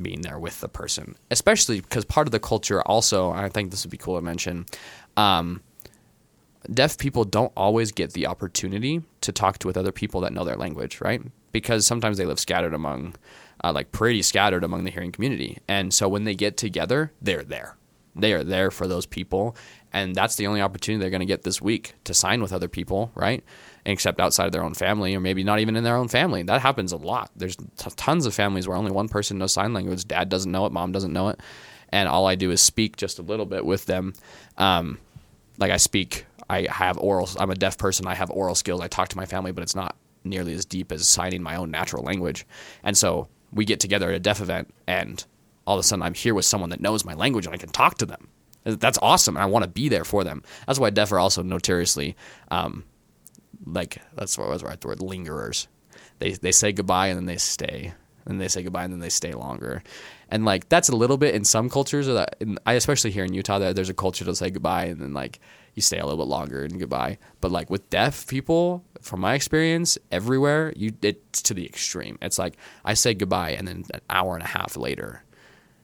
being 0.00 0.20
there 0.22 0.38
with 0.38 0.60
the 0.60 0.68
person 0.68 1.16
especially 1.30 1.80
because 1.80 2.04
part 2.04 2.26
of 2.26 2.32
the 2.32 2.40
culture 2.40 2.82
also 2.82 3.30
i 3.30 3.48
think 3.48 3.70
this 3.70 3.84
would 3.84 3.90
be 3.90 3.96
cool 3.96 4.16
to 4.16 4.22
mention 4.22 4.64
um, 5.16 5.60
deaf 6.72 6.98
people 6.98 7.24
don't 7.24 7.52
always 7.56 7.92
get 7.92 8.12
the 8.12 8.26
opportunity 8.26 9.02
to 9.20 9.32
talk 9.32 9.58
to 9.58 9.66
with 9.66 9.76
other 9.76 9.92
people 9.92 10.20
that 10.20 10.32
know 10.32 10.44
their 10.44 10.56
language, 10.56 11.00
right? 11.00 11.22
Because 11.52 11.86
sometimes 11.86 12.18
they 12.18 12.26
live 12.26 12.38
scattered 12.38 12.74
among, 12.74 13.14
uh, 13.64 13.72
like 13.72 13.92
pretty 13.92 14.22
scattered 14.22 14.64
among 14.64 14.84
the 14.84 14.90
hearing 14.90 15.12
community. 15.12 15.58
And 15.66 15.92
so 15.92 16.08
when 16.08 16.24
they 16.24 16.34
get 16.34 16.56
together, 16.56 17.12
they're 17.20 17.44
there. 17.44 17.76
They 18.18 18.32
are 18.32 18.44
there 18.44 18.70
for 18.70 18.86
those 18.86 19.06
people. 19.06 19.56
And 19.92 20.14
that's 20.14 20.36
the 20.36 20.46
only 20.46 20.60
opportunity 20.60 21.00
they're 21.00 21.10
going 21.10 21.20
to 21.20 21.26
get 21.26 21.42
this 21.42 21.62
week 21.62 21.94
to 22.04 22.12
sign 22.12 22.42
with 22.42 22.52
other 22.52 22.68
people, 22.68 23.10
right? 23.14 23.42
Except 23.86 24.20
outside 24.20 24.46
of 24.46 24.52
their 24.52 24.62
own 24.62 24.74
family, 24.74 25.14
or 25.14 25.20
maybe 25.20 25.44
not 25.44 25.60
even 25.60 25.76
in 25.76 25.84
their 25.84 25.96
own 25.96 26.08
family. 26.08 26.42
That 26.42 26.60
happens 26.60 26.92
a 26.92 26.96
lot. 26.96 27.30
There's 27.36 27.56
t- 27.56 27.90
tons 27.96 28.26
of 28.26 28.34
families 28.34 28.68
where 28.68 28.76
only 28.76 28.90
one 28.90 29.08
person 29.08 29.38
knows 29.38 29.52
sign 29.52 29.72
language. 29.72 30.06
Dad 30.06 30.28
doesn't 30.28 30.52
know 30.52 30.66
it, 30.66 30.72
mom 30.72 30.92
doesn't 30.92 31.12
know 31.12 31.28
it. 31.28 31.40
And 31.90 32.08
all 32.08 32.26
I 32.26 32.34
do 32.34 32.50
is 32.50 32.60
speak 32.60 32.96
just 32.96 33.18
a 33.18 33.22
little 33.22 33.46
bit 33.46 33.64
with 33.64 33.86
them. 33.86 34.12
Um, 34.58 34.98
like 35.56 35.70
I 35.70 35.78
speak, 35.78 36.26
I 36.50 36.66
have 36.70 36.98
oral. 36.98 37.28
I'm 37.38 37.50
a 37.50 37.54
deaf 37.54 37.78
person. 37.78 38.06
I 38.06 38.14
have 38.14 38.30
oral 38.30 38.54
skills. 38.54 38.80
I 38.80 38.88
talk 38.88 39.08
to 39.08 39.16
my 39.16 39.26
family, 39.26 39.52
but 39.52 39.62
it's 39.62 39.74
not 39.74 39.96
nearly 40.24 40.52
as 40.52 40.64
deep 40.64 40.92
as 40.92 41.08
signing 41.08 41.42
my 41.42 41.56
own 41.56 41.70
natural 41.70 42.02
language. 42.02 42.46
And 42.82 42.96
so 42.96 43.28
we 43.52 43.64
get 43.64 43.80
together 43.80 44.10
at 44.10 44.14
a 44.14 44.20
deaf 44.20 44.40
event, 44.40 44.72
and 44.86 45.24
all 45.68 45.74
of 45.74 45.80
a 45.80 45.82
sudden 45.82 46.02
I'm 46.02 46.14
here 46.14 46.34
with 46.34 46.46
someone 46.46 46.70
that 46.70 46.80
knows 46.80 47.04
my 47.04 47.12
language, 47.12 47.44
and 47.44 47.54
I 47.54 47.58
can 47.58 47.68
talk 47.68 47.98
to 47.98 48.06
them. 48.06 48.28
That's 48.64 48.98
awesome, 49.02 49.36
and 49.36 49.42
I 49.42 49.46
want 49.46 49.64
to 49.64 49.70
be 49.70 49.90
there 49.90 50.04
for 50.04 50.24
them. 50.24 50.42
That's 50.66 50.78
why 50.78 50.88
deaf 50.88 51.12
are 51.12 51.18
also 51.18 51.42
notoriously, 51.42 52.16
um, 52.50 52.84
like 53.66 53.98
that's 54.14 54.38
what 54.38 54.48
was 54.48 54.62
right 54.62 54.80
the 54.80 54.88
word, 54.88 55.00
lingerers. 55.00 55.66
They 56.20 56.32
they 56.32 56.52
say 56.52 56.72
goodbye 56.72 57.08
and 57.08 57.18
then 57.18 57.26
they 57.26 57.36
stay, 57.36 57.92
and 58.24 58.40
they 58.40 58.48
say 58.48 58.62
goodbye 58.62 58.84
and 58.84 58.92
then 58.92 59.00
they 59.00 59.10
stay 59.10 59.32
longer, 59.32 59.82
and 60.30 60.46
like 60.46 60.70
that's 60.70 60.88
a 60.88 60.96
little 60.96 61.18
bit 61.18 61.34
in 61.34 61.44
some 61.44 61.68
cultures. 61.68 62.06
That 62.06 62.36
in, 62.40 62.58
I 62.64 62.72
especially 62.72 63.10
here 63.10 63.24
in 63.24 63.34
Utah, 63.34 63.58
that 63.58 63.76
there's 63.76 63.90
a 63.90 63.94
culture 63.94 64.24
to 64.24 64.34
say 64.34 64.48
goodbye 64.48 64.86
and 64.86 65.00
then 65.00 65.12
like 65.12 65.38
you 65.74 65.82
stay 65.82 65.98
a 65.98 66.04
little 66.04 66.24
bit 66.24 66.30
longer 66.30 66.64
and 66.64 66.78
goodbye. 66.80 67.18
But 67.42 67.52
like 67.52 67.68
with 67.68 67.88
deaf 67.90 68.26
people, 68.26 68.84
from 69.02 69.20
my 69.20 69.34
experience, 69.34 69.98
everywhere 70.10 70.72
you 70.76 70.92
it's 71.02 71.42
to 71.42 71.54
the 71.54 71.66
extreme. 71.66 72.18
It's 72.22 72.38
like 72.38 72.56
I 72.86 72.94
say 72.94 73.12
goodbye 73.14 73.50
and 73.50 73.68
then 73.68 73.84
an 73.92 74.00
hour 74.10 74.34
and 74.34 74.42
a 74.42 74.48
half 74.48 74.76
later, 74.76 75.22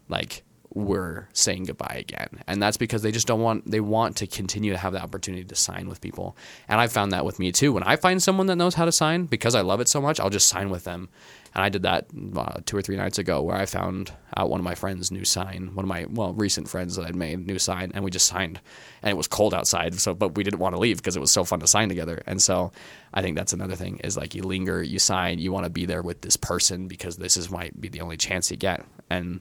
like 0.08 0.44
we're 0.74 1.28
saying 1.32 1.64
goodbye 1.64 1.96
again. 1.98 2.42
And 2.48 2.60
that's 2.60 2.76
because 2.76 3.02
they 3.02 3.12
just 3.12 3.28
don't 3.28 3.40
want 3.40 3.70
they 3.70 3.80
want 3.80 4.16
to 4.16 4.26
continue 4.26 4.72
to 4.72 4.78
have 4.78 4.92
the 4.92 5.00
opportunity 5.00 5.44
to 5.44 5.54
sign 5.54 5.88
with 5.88 6.00
people. 6.00 6.36
And 6.68 6.80
I 6.80 6.88
found 6.88 7.12
that 7.12 7.24
with 7.24 7.38
me 7.38 7.52
too. 7.52 7.72
When 7.72 7.84
I 7.84 7.96
find 7.96 8.22
someone 8.22 8.48
that 8.48 8.56
knows 8.56 8.74
how 8.74 8.84
to 8.84 8.92
sign 8.92 9.26
because 9.26 9.54
I 9.54 9.60
love 9.60 9.80
it 9.80 9.88
so 9.88 10.00
much, 10.00 10.18
I'll 10.18 10.30
just 10.30 10.48
sign 10.48 10.70
with 10.70 10.84
them. 10.84 11.08
And 11.54 11.62
I 11.62 11.68
did 11.68 11.82
that 11.82 12.06
uh, 12.36 12.60
two 12.66 12.76
or 12.76 12.82
three 12.82 12.96
nights 12.96 13.18
ago 13.18 13.40
where 13.40 13.54
I 13.54 13.64
found 13.64 14.12
out 14.36 14.50
one 14.50 14.58
of 14.58 14.64
my 14.64 14.74
friends' 14.74 15.12
new 15.12 15.24
sign, 15.24 15.70
one 15.74 15.84
of 15.84 15.88
my 15.88 16.06
well 16.10 16.32
recent 16.32 16.68
friends 16.68 16.96
that 16.96 17.06
I'd 17.06 17.14
made 17.14 17.46
new 17.46 17.60
sign, 17.60 17.92
and 17.94 18.02
we 18.02 18.10
just 18.10 18.26
signed. 18.26 18.60
And 19.02 19.10
it 19.10 19.16
was 19.16 19.28
cold 19.28 19.54
outside, 19.54 19.94
so 20.00 20.14
but 20.14 20.34
we 20.34 20.42
didn't 20.42 20.58
want 20.58 20.74
to 20.74 20.80
leave 20.80 20.96
because 20.96 21.14
it 21.14 21.20
was 21.20 21.30
so 21.30 21.44
fun 21.44 21.60
to 21.60 21.68
sign 21.68 21.88
together. 21.88 22.20
And 22.26 22.42
so 22.42 22.72
I 23.12 23.22
think 23.22 23.36
that's 23.36 23.52
another 23.52 23.76
thing 23.76 24.00
is 24.02 24.16
like 24.16 24.34
you 24.34 24.42
linger, 24.42 24.82
you 24.82 24.98
sign, 24.98 25.38
you 25.38 25.52
want 25.52 25.64
to 25.64 25.70
be 25.70 25.86
there 25.86 26.02
with 26.02 26.22
this 26.22 26.36
person 26.36 26.88
because 26.88 27.16
this 27.18 27.36
is 27.36 27.48
might 27.48 27.80
be 27.80 27.88
the 27.88 28.00
only 28.00 28.16
chance 28.16 28.50
you 28.50 28.56
get. 28.56 28.84
And 29.08 29.40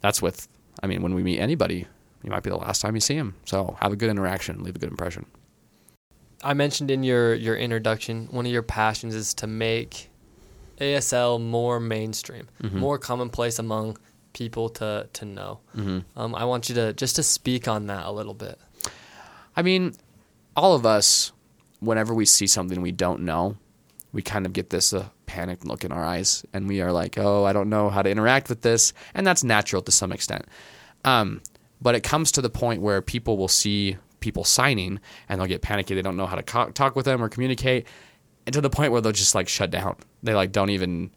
that's 0.00 0.22
with 0.22 0.48
I 0.82 0.86
mean 0.86 1.02
when 1.02 1.14
we 1.14 1.22
meet 1.22 1.38
anybody, 1.40 1.86
it 2.24 2.30
might 2.30 2.42
be 2.42 2.50
the 2.50 2.56
last 2.56 2.80
time 2.80 2.94
you 2.94 3.00
see 3.00 3.16
them. 3.16 3.34
So 3.44 3.76
have 3.80 3.92
a 3.92 3.96
good 3.96 4.10
interaction, 4.10 4.62
leave 4.62 4.76
a 4.76 4.78
good 4.78 4.90
impression. 4.90 5.26
I 6.42 6.54
mentioned 6.54 6.90
in 6.90 7.02
your 7.02 7.34
your 7.34 7.56
introduction 7.56 8.28
one 8.30 8.46
of 8.46 8.52
your 8.52 8.62
passions 8.62 9.14
is 9.14 9.34
to 9.34 9.46
make 9.46 10.10
ASL 10.78 11.40
more 11.40 11.80
mainstream, 11.80 12.48
more 12.72 12.98
commonplace 12.98 13.58
among 13.58 13.98
people 14.32 14.68
to 14.68 15.08
to 15.12 15.24
know. 15.24 15.60
Um, 16.16 16.34
I 16.34 16.44
want 16.44 16.68
you 16.68 16.74
to 16.76 16.92
just 16.92 17.16
to 17.16 17.22
speak 17.22 17.66
on 17.66 17.86
that 17.86 18.06
a 18.06 18.12
little 18.12 18.34
bit. 18.34 18.58
I 19.56 19.62
mean, 19.62 19.94
all 20.54 20.74
of 20.76 20.86
us, 20.86 21.32
whenever 21.80 22.14
we 22.14 22.24
see 22.24 22.46
something 22.46 22.80
we 22.80 22.92
don't 22.92 23.22
know, 23.22 23.56
we 24.12 24.22
kind 24.22 24.46
of 24.46 24.52
get 24.52 24.70
this 24.70 24.92
uh, 24.92 25.08
panicked 25.28 25.64
look 25.64 25.84
in 25.84 25.92
our 25.92 26.04
eyes, 26.04 26.44
and 26.52 26.66
we 26.66 26.80
are 26.80 26.90
like, 26.90 27.16
"Oh, 27.16 27.44
I 27.44 27.52
don't 27.52 27.68
know 27.68 27.90
how 27.90 28.02
to 28.02 28.10
interact 28.10 28.48
with 28.48 28.62
this," 28.62 28.92
and 29.14 29.24
that's 29.24 29.44
natural 29.44 29.82
to 29.82 29.92
some 29.92 30.10
extent. 30.10 30.46
Um, 31.04 31.40
but 31.80 31.94
it 31.94 32.02
comes 32.02 32.32
to 32.32 32.42
the 32.42 32.50
point 32.50 32.82
where 32.82 33.00
people 33.00 33.36
will 33.36 33.48
see 33.48 33.96
people 34.18 34.42
signing, 34.42 34.98
and 35.28 35.40
they'll 35.40 35.46
get 35.46 35.62
panicky. 35.62 35.94
They 35.94 36.02
don't 36.02 36.16
know 36.16 36.26
how 36.26 36.36
to 36.36 36.42
co- 36.42 36.70
talk 36.70 36.96
with 36.96 37.04
them 37.04 37.22
or 37.22 37.28
communicate, 37.28 37.86
and 38.46 38.52
to 38.54 38.60
the 38.60 38.70
point 38.70 38.90
where 38.90 39.00
they'll 39.00 39.12
just 39.12 39.36
like 39.36 39.48
shut 39.48 39.70
down. 39.70 39.96
They 40.24 40.34
like 40.34 40.50
don't 40.50 40.70
even 40.70 41.10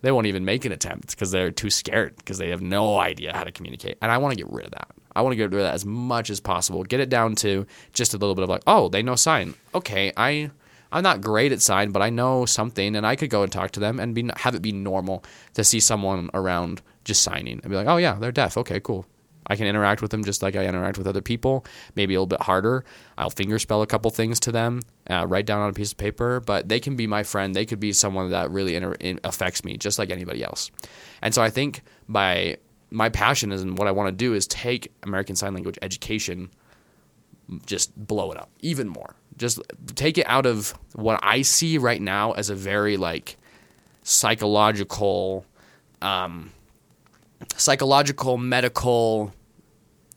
they 0.00 0.12
won't 0.12 0.26
even 0.26 0.44
make 0.44 0.64
an 0.64 0.72
attempt 0.72 1.10
because 1.10 1.30
they're 1.30 1.50
too 1.50 1.70
scared 1.70 2.16
because 2.16 2.38
they 2.38 2.50
have 2.50 2.62
no 2.62 2.98
idea 2.98 3.34
how 3.34 3.44
to 3.44 3.52
communicate. 3.52 3.98
And 4.00 4.12
I 4.12 4.18
want 4.18 4.32
to 4.32 4.42
get 4.42 4.50
rid 4.52 4.66
of 4.66 4.72
that. 4.72 4.88
I 5.16 5.22
want 5.22 5.32
to 5.32 5.36
get 5.36 5.50
rid 5.50 5.54
of 5.54 5.66
that 5.66 5.74
as 5.74 5.84
much 5.84 6.30
as 6.30 6.38
possible. 6.38 6.84
Get 6.84 7.00
it 7.00 7.08
down 7.08 7.34
to 7.36 7.66
just 7.92 8.14
a 8.14 8.18
little 8.18 8.36
bit 8.36 8.44
of 8.44 8.48
like, 8.48 8.62
oh, 8.66 8.88
they 8.88 9.02
know 9.02 9.16
sign. 9.16 9.54
Okay, 9.74 10.12
I 10.16 10.50
I'm 10.90 11.02
not 11.02 11.20
great 11.20 11.52
at 11.52 11.60
sign, 11.60 11.90
but 11.90 12.02
I 12.02 12.10
know 12.10 12.46
something, 12.46 12.96
and 12.96 13.06
I 13.06 13.16
could 13.16 13.30
go 13.30 13.42
and 13.42 13.52
talk 13.52 13.72
to 13.72 13.80
them 13.80 14.00
and 14.00 14.14
be 14.14 14.30
have 14.36 14.54
it 14.54 14.62
be 14.62 14.72
normal 14.72 15.24
to 15.54 15.64
see 15.64 15.80
someone 15.80 16.30
around 16.34 16.82
just 17.04 17.22
signing 17.22 17.60
and 17.62 17.70
be 17.70 17.76
like, 17.76 17.86
oh 17.86 17.96
yeah, 17.96 18.14
they're 18.14 18.32
deaf. 18.32 18.56
Okay, 18.56 18.80
cool. 18.80 19.06
I 19.48 19.56
can 19.56 19.66
interact 19.66 20.02
with 20.02 20.10
them 20.10 20.24
just 20.24 20.42
like 20.42 20.56
I 20.56 20.66
interact 20.66 20.98
with 20.98 21.06
other 21.06 21.22
people, 21.22 21.64
maybe 21.94 22.14
a 22.14 22.18
little 22.18 22.26
bit 22.26 22.42
harder. 22.42 22.84
I'll 23.16 23.30
fingerspell 23.30 23.82
a 23.82 23.86
couple 23.86 24.10
things 24.10 24.38
to 24.40 24.52
them, 24.52 24.82
uh, 25.08 25.26
write 25.26 25.46
down 25.46 25.60
on 25.60 25.70
a 25.70 25.72
piece 25.72 25.92
of 25.92 25.98
paper, 25.98 26.40
but 26.40 26.68
they 26.68 26.80
can 26.80 26.96
be 26.96 27.06
my 27.06 27.22
friend. 27.22 27.54
They 27.54 27.64
could 27.64 27.80
be 27.80 27.92
someone 27.92 28.30
that 28.30 28.50
really 28.50 28.76
inter- 28.76 28.96
affects 29.24 29.64
me 29.64 29.78
just 29.78 29.98
like 29.98 30.10
anybody 30.10 30.44
else. 30.44 30.70
And 31.22 31.34
so 31.34 31.42
I 31.42 31.50
think 31.50 31.82
by 32.08 32.58
my 32.90 33.08
passion 33.08 33.52
is 33.52 33.62
and 33.62 33.78
what 33.78 33.88
I 33.88 33.90
want 33.92 34.08
to 34.08 34.12
do 34.12 34.34
is 34.34 34.46
take 34.46 34.92
American 35.02 35.34
Sign 35.34 35.54
Language 35.54 35.78
education, 35.80 36.50
just 37.64 37.96
blow 37.96 38.30
it 38.32 38.38
up 38.38 38.50
even 38.60 38.88
more. 38.88 39.14
Just 39.38 39.60
take 39.94 40.18
it 40.18 40.26
out 40.28 40.46
of 40.46 40.78
what 40.94 41.20
I 41.22 41.42
see 41.42 41.78
right 41.78 42.00
now 42.00 42.32
as 42.32 42.50
a 42.50 42.54
very 42.54 42.96
like 42.96 43.36
psychological, 44.02 45.46
um, 46.02 46.52
psychological, 47.56 48.36
medical, 48.36 49.32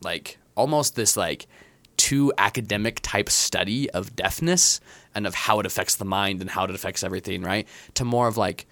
like 0.02 0.38
almost 0.56 0.96
this 0.96 1.16
like 1.16 1.46
too 1.96 2.32
academic 2.36 3.00
type 3.02 3.28
study 3.28 3.88
of 3.90 4.16
deafness 4.16 4.80
and 5.14 5.26
of 5.26 5.34
how 5.34 5.60
it 5.60 5.66
affects 5.66 5.96
the 5.96 6.04
mind 6.04 6.40
and 6.40 6.50
how 6.50 6.64
it 6.64 6.70
affects 6.70 7.02
everything, 7.02 7.42
right? 7.42 7.68
To 7.94 8.04
more 8.04 8.26
of 8.28 8.36
like, 8.36 8.66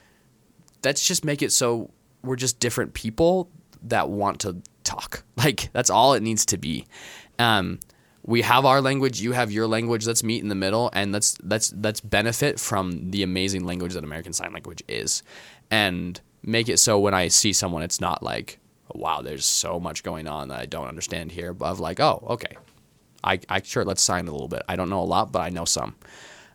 let's 0.82 1.06
just 1.06 1.24
make 1.24 1.42
it 1.42 1.52
so 1.52 1.90
we're 2.22 2.36
just 2.36 2.58
different 2.60 2.94
people 2.94 3.48
that 3.82 4.08
want 4.08 4.40
to 4.40 4.62
talk. 4.84 5.22
Like 5.36 5.70
that's 5.72 5.88
all 5.88 6.12
it 6.12 6.22
needs 6.22 6.44
to 6.46 6.58
be. 6.58 6.84
Um, 7.38 7.80
we 8.22 8.42
have 8.42 8.64
our 8.64 8.80
language, 8.80 9.20
you 9.20 9.32
have 9.32 9.50
your 9.50 9.66
language. 9.66 10.06
Let's 10.06 10.22
meet 10.22 10.42
in 10.42 10.48
the 10.48 10.54
middle, 10.54 10.90
and 10.92 11.12
let's 11.12 11.38
let's 11.42 11.72
let's 11.74 12.00
benefit 12.00 12.60
from 12.60 13.10
the 13.10 13.22
amazing 13.22 13.64
language 13.64 13.94
that 13.94 14.04
American 14.04 14.32
Sign 14.32 14.52
Language 14.52 14.82
is, 14.88 15.22
and 15.70 16.20
make 16.42 16.68
it 16.68 16.78
so 16.78 16.98
when 16.98 17.14
I 17.14 17.28
see 17.28 17.52
someone, 17.52 17.82
it's 17.82 18.00
not 18.00 18.22
like, 18.22 18.58
wow, 18.94 19.22
there's 19.22 19.44
so 19.44 19.80
much 19.80 20.02
going 20.02 20.28
on 20.28 20.48
that 20.48 20.60
I 20.60 20.66
don't 20.66 20.88
understand 20.88 21.32
here, 21.32 21.52
but 21.52 21.78
like, 21.78 22.00
oh, 22.00 22.24
okay, 22.30 22.56
I, 23.22 23.40
I 23.48 23.62
sure 23.62 23.84
let's 23.84 24.02
sign 24.02 24.28
a 24.28 24.32
little 24.32 24.48
bit. 24.48 24.62
I 24.68 24.76
don't 24.76 24.90
know 24.90 25.00
a 25.00 25.04
lot, 25.04 25.32
but 25.32 25.40
I 25.40 25.50
know 25.50 25.64
some. 25.64 25.96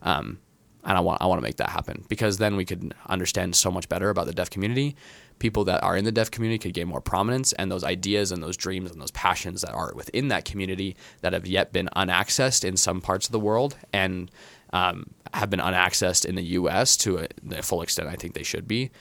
Um, 0.01 0.39
and 0.85 0.97
I 0.97 1.01
want 1.01 1.21
I 1.21 1.25
want 1.25 1.39
to 1.39 1.43
make 1.43 1.57
that 1.57 1.69
happen 1.69 2.05
because 2.07 2.37
then 2.37 2.55
we 2.55 2.65
could 2.65 2.93
understand 3.07 3.55
so 3.55 3.71
much 3.71 3.89
better 3.89 4.09
about 4.09 4.27
the 4.27 4.33
deaf 4.33 4.49
community. 4.49 4.95
People 5.39 5.65
that 5.65 5.83
are 5.83 5.97
in 5.97 6.05
the 6.05 6.11
deaf 6.11 6.31
community 6.31 6.59
could 6.59 6.73
gain 6.73 6.87
more 6.87 7.01
prominence, 7.01 7.51
and 7.53 7.71
those 7.71 7.83
ideas 7.83 8.31
and 8.31 8.41
those 8.41 8.55
dreams 8.55 8.91
and 8.91 9.01
those 9.01 9.11
passions 9.11 9.61
that 9.61 9.73
are 9.73 9.93
within 9.95 10.29
that 10.29 10.45
community 10.45 10.95
that 11.21 11.33
have 11.33 11.45
yet 11.45 11.73
been 11.73 11.89
unaccessed 11.95 12.63
in 12.63 12.77
some 12.77 13.01
parts 13.01 13.25
of 13.25 13.31
the 13.31 13.39
world 13.39 13.75
and 13.91 14.31
um, 14.71 15.09
have 15.33 15.49
been 15.49 15.59
unaccessed 15.59 16.23
in 16.23 16.35
the 16.35 16.43
U.S. 16.43 16.95
to 16.97 17.17
a, 17.17 17.27
the 17.43 17.61
full 17.61 17.81
extent 17.81 18.07
I 18.07 18.15
think 18.15 18.33
they 18.33 18.43
should 18.43 18.67
be. 18.67 18.91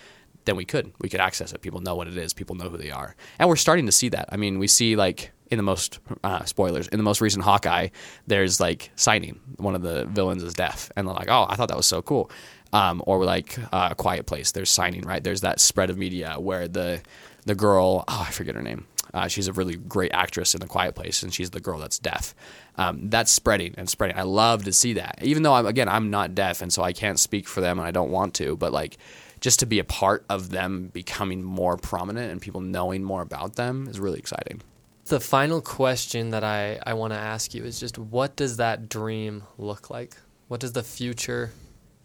Then 0.44 0.56
we 0.56 0.64
could 0.64 0.92
we 0.98 1.08
could 1.08 1.20
access 1.20 1.52
it. 1.52 1.60
People 1.60 1.80
know 1.80 1.94
what 1.94 2.08
it 2.08 2.16
is. 2.16 2.32
People 2.32 2.56
know 2.56 2.68
who 2.68 2.78
they 2.78 2.90
are, 2.90 3.14
and 3.38 3.48
we're 3.48 3.56
starting 3.56 3.86
to 3.86 3.92
see 3.92 4.08
that. 4.08 4.28
I 4.30 4.36
mean, 4.36 4.58
we 4.58 4.66
see 4.66 4.96
like 4.96 5.30
in 5.54 5.58
the 5.58 5.62
most 5.62 6.00
uh, 6.22 6.44
spoilers 6.44 6.88
in 6.88 6.98
the 6.98 7.04
most 7.04 7.20
recent 7.20 7.44
Hawkeye, 7.44 7.88
there's 8.26 8.60
like 8.60 8.90
signing 8.96 9.40
one 9.56 9.74
of 9.74 9.82
the 9.82 10.04
villains 10.06 10.42
is 10.42 10.52
deaf, 10.54 10.90
and 10.96 11.06
they're 11.06 11.14
like, 11.14 11.30
oh, 11.30 11.46
I 11.48 11.54
thought 11.54 11.68
that 11.68 11.76
was 11.76 11.86
so 11.86 12.02
cool. 12.02 12.30
Um, 12.72 13.02
or 13.06 13.24
like 13.24 13.56
uh, 13.72 13.90
a 13.92 13.94
Quiet 13.94 14.26
Place, 14.26 14.52
there's 14.52 14.68
signing 14.68 15.02
right. 15.02 15.22
There's 15.22 15.42
that 15.42 15.60
spread 15.60 15.90
of 15.90 15.96
media 15.96 16.36
where 16.38 16.66
the 16.68 17.00
the 17.46 17.54
girl, 17.54 18.04
oh, 18.08 18.26
I 18.28 18.32
forget 18.32 18.54
her 18.56 18.62
name. 18.62 18.86
Uh, 19.12 19.28
she's 19.28 19.46
a 19.46 19.52
really 19.52 19.76
great 19.76 20.10
actress 20.12 20.54
in 20.54 20.60
The 20.60 20.66
Quiet 20.66 20.96
Place, 20.96 21.22
and 21.22 21.32
she's 21.32 21.50
the 21.50 21.60
girl 21.60 21.78
that's 21.78 22.00
deaf. 22.00 22.34
Um, 22.76 23.10
that's 23.10 23.30
spreading 23.30 23.74
and 23.78 23.88
spreading. 23.88 24.18
I 24.18 24.22
love 24.22 24.64
to 24.64 24.72
see 24.72 24.94
that, 24.94 25.20
even 25.22 25.44
though 25.44 25.54
I'm 25.54 25.66
again 25.66 25.88
I'm 25.88 26.10
not 26.10 26.34
deaf, 26.34 26.62
and 26.62 26.72
so 26.72 26.82
I 26.82 26.92
can't 26.92 27.18
speak 27.18 27.46
for 27.46 27.60
them, 27.60 27.78
and 27.78 27.86
I 27.86 27.92
don't 27.92 28.10
want 28.10 28.34
to. 28.34 28.56
But 28.56 28.72
like, 28.72 28.98
just 29.40 29.60
to 29.60 29.66
be 29.66 29.78
a 29.78 29.84
part 29.84 30.24
of 30.28 30.50
them 30.50 30.88
becoming 30.92 31.42
more 31.42 31.76
prominent 31.76 32.32
and 32.32 32.40
people 32.40 32.62
knowing 32.62 33.04
more 33.04 33.20
about 33.20 33.56
them 33.56 33.86
is 33.88 34.00
really 34.00 34.18
exciting. 34.18 34.62
The 35.06 35.20
final 35.20 35.60
question 35.60 36.30
that 36.30 36.44
I, 36.44 36.80
I 36.86 36.94
want 36.94 37.12
to 37.12 37.18
ask 37.18 37.52
you 37.54 37.62
is 37.62 37.78
just 37.78 37.98
what 37.98 38.36
does 38.36 38.56
that 38.56 38.88
dream 38.88 39.42
look 39.58 39.90
like? 39.90 40.16
What 40.48 40.60
does 40.60 40.72
the 40.72 40.82
future, 40.82 41.52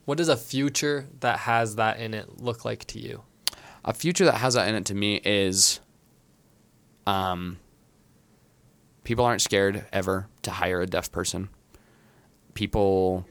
what 0.04 0.18
does 0.18 0.28
a 0.28 0.36
future 0.36 1.08
that 1.22 1.40
has 1.40 1.76
that 1.76 2.00
in 2.00 2.14
it 2.14 2.42
look 2.42 2.66
like 2.66 2.86
to 2.86 3.00
you? 3.00 3.24
A 3.86 3.94
future 3.94 4.26
that 4.26 4.36
has 4.36 4.56
that 4.56 4.68
in 4.68 4.76
it 4.76 4.86
to 4.86 4.96
me 4.96 5.22
is 5.24 5.80
um, 7.08 7.58
people 9.06 9.24
aren't 9.24 9.42
scared 9.42 9.86
ever 9.94 10.28
to 10.42 10.52
hire 10.52 10.82
a 10.82 10.86
deaf 10.86 11.10
person. 11.10 11.48
People, 12.54 13.26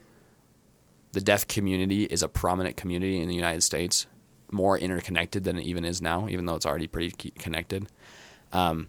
the 1.13 1.21
deaf 1.21 1.47
community 1.47 2.05
is 2.05 2.23
a 2.23 2.29
prominent 2.29 2.79
community 2.79 3.21
in 3.21 3.29
the 3.29 3.35
United 3.35 3.63
States, 3.63 4.07
more 4.51 4.79
interconnected 4.79 5.45
than 5.45 5.59
it 5.59 5.65
even 5.65 5.85
is 5.85 6.01
now, 6.01 6.27
even 6.29 6.47
though 6.47 6.55
it's 6.55 6.65
already 6.65 6.87
pretty 6.87 7.11
connected. 7.33 7.87
Um, 8.53 8.89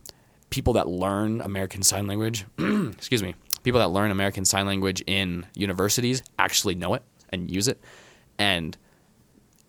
people 0.49 0.73
that 0.73 0.87
learn 0.87 1.41
American 1.41 1.83
Sign 1.83 2.07
Language, 2.07 2.45
excuse 2.57 3.23
me, 3.23 3.35
people 3.63 3.79
that 3.79 3.89
learn 3.89 4.11
American 4.11 4.45
Sign 4.45 4.65
Language 4.65 5.03
in 5.05 5.45
universities 5.55 6.23
actually 6.37 6.75
know 6.75 6.93
it 6.93 7.03
and 7.29 7.49
use 7.49 7.67
it, 7.67 7.79
and 8.37 8.77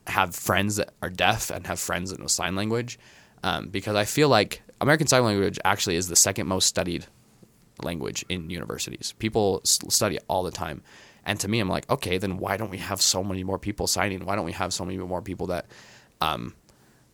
have 0.06 0.34
friends 0.34 0.76
that 0.76 0.92
are 1.02 1.10
deaf 1.10 1.50
and 1.50 1.66
have 1.66 1.78
friends 1.78 2.10
that 2.10 2.18
know 2.18 2.26
sign 2.26 2.56
language. 2.56 2.98
Um, 3.42 3.68
because 3.68 3.96
I 3.96 4.04
feel 4.04 4.28
like 4.28 4.62
American 4.80 5.06
Sign 5.06 5.24
Language 5.24 5.58
actually 5.64 5.96
is 5.96 6.08
the 6.08 6.16
second 6.16 6.46
most 6.46 6.66
studied 6.66 7.06
language 7.82 8.24
in 8.28 8.50
universities. 8.50 9.14
People 9.18 9.60
study 9.64 10.16
it 10.16 10.24
all 10.28 10.42
the 10.42 10.50
time. 10.50 10.82
And 11.24 11.38
to 11.40 11.48
me, 11.48 11.60
I'm 11.60 11.68
like, 11.68 11.88
okay, 11.90 12.18
then 12.18 12.38
why 12.38 12.56
don't 12.56 12.70
we 12.70 12.78
have 12.78 13.00
so 13.00 13.22
many 13.22 13.44
more 13.44 13.58
people 13.58 13.86
signing? 13.86 14.24
Why 14.24 14.36
don't 14.36 14.44
we 14.44 14.52
have 14.52 14.72
so 14.72 14.84
many 14.84 14.98
more 14.98 15.22
people 15.22 15.48
that 15.48 15.66
um, 16.20 16.54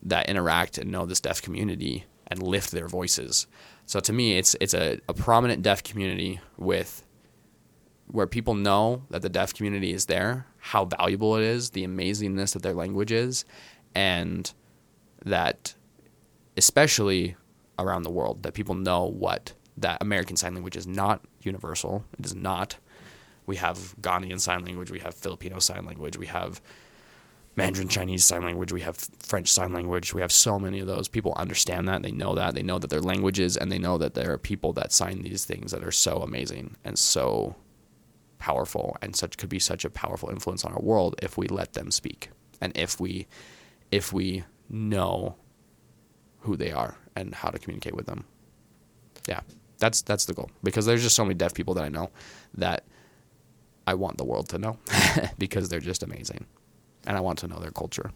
that 0.03 0.29
interact 0.29 0.79
and 0.79 0.91
know 0.91 1.07
this 1.07 1.21
deaf 1.21 1.43
community 1.43 2.05
and 2.29 2.43
lift 2.43 2.71
their 2.71 2.89
voices? 2.89 3.47
So 3.87 4.01
to 4.01 4.13
me, 4.13 4.39
it's 4.39 4.57
it's 4.61 4.75
a, 4.75 5.01
a 5.09 5.15
prominent 5.15 5.63
deaf 5.63 5.83
community 5.83 6.41
with 6.57 7.05
where 8.09 8.27
people 8.27 8.55
know 8.55 9.03
that 9.11 9.23
the 9.23 9.29
deaf 9.29 9.53
community 9.53 9.93
is 9.93 10.07
there, 10.07 10.47
how 10.59 10.85
valuable 10.85 11.37
it 11.37 11.43
is, 11.43 11.71
the 11.71 11.87
amazingness 11.87 12.53
that 12.53 12.63
their 12.63 12.75
language 12.75 13.11
is, 13.11 13.45
and 13.95 14.53
that 15.25 15.75
especially 16.57 17.37
around 17.79 18.03
the 18.03 18.11
world 18.11 18.43
that 18.43 18.55
people 18.55 18.75
know 18.75 19.05
what 19.05 19.53
that 19.77 19.99
American 20.01 20.37
Sign 20.37 20.55
Language 20.55 20.77
is 20.77 20.87
not 20.87 21.23
universal. 21.43 22.05
It 22.19 22.25
is 22.25 22.35
not. 22.35 22.77
We 23.45 23.57
have 23.57 23.95
Ghanaian 24.01 24.41
Sign 24.41 24.65
Language, 24.65 24.91
we 24.91 25.01
have 25.01 25.15
Filipino 25.15 25.59
Sign 25.59 25.85
Language, 25.85 26.17
we 26.17 26.27
have 26.27 26.61
Mandarin 27.57 27.89
Chinese 27.89 28.25
Sign 28.25 28.45
Language, 28.45 28.71
we 28.71 28.83
have 28.83 28.97
French 29.19 29.49
Sign 29.49 29.73
Language. 29.73 30.13
We 30.13 30.21
have 30.21 30.31
so 30.31 30.59
many 30.59 30.79
of 30.79 30.87
those. 30.87 31.09
People 31.09 31.33
understand 31.37 31.89
that. 31.89 32.03
They 32.03 32.13
know 32.13 32.35
that. 32.35 32.55
They 32.55 32.63
know 32.63 32.79
that 32.79 32.91
they're 32.91 33.01
languages, 33.01 33.57
and 33.57 33.73
they 33.73 33.79
know 33.79 33.97
that 33.97 34.13
there 34.15 34.31
are 34.33 34.39
people 34.39 34.75
that 34.75 34.93
sign 34.93 35.23
these 35.23 35.47
things 35.47 35.73
that 35.73 35.83
are 35.83 35.93
so 35.93 36.19
amazing 36.19 36.77
and 36.85 36.99
so 36.99 37.57
powerful 38.39 38.97
and 39.01 39.17
such 39.17 39.39
could 39.39 39.49
be 39.49 39.59
such 39.59 39.85
a 39.87 39.91
powerful 39.91 40.29
influence 40.29 40.65
on 40.65 40.73
our 40.73 40.81
world 40.81 41.15
if 41.23 41.39
we 41.39 41.49
let 41.49 41.73
them 41.73 41.91
speak 41.91 42.29
and 42.61 42.77
if 42.77 43.01
we 43.01 43.27
if 43.91 44.13
we 44.13 44.45
know 44.69 45.37
who 46.41 46.55
they 46.55 46.71
are 46.71 46.99
and 47.17 47.35
how 47.35 47.49
to 47.49 47.59
communicate 47.59 47.95
with 47.95 48.05
them. 48.05 48.25
Yeah, 49.27 49.41
that's 49.79 50.03
that's 50.03 50.27
the 50.27 50.35
goal 50.35 50.51
because 50.63 50.85
there's 50.85 51.03
just 51.03 51.17
so 51.17 51.25
many 51.25 51.35
deaf 51.35 51.55
people 51.55 51.73
that 51.75 51.85
I 51.85 51.89
know 51.89 52.11
that 52.55 52.85
I 53.87 53.95
want 53.95 54.19
the 54.19 54.25
world 54.25 54.51
to 54.51 54.59
know 54.59 54.79
because 55.39 55.71
they're 55.71 55.81
just 55.81 56.03
amazing 56.03 56.45
and 57.07 57.17
I 57.17 57.21
want 57.21 57.39
to 57.41 57.49
know 57.49 57.59
their 57.59 57.71
culture. 57.71 58.11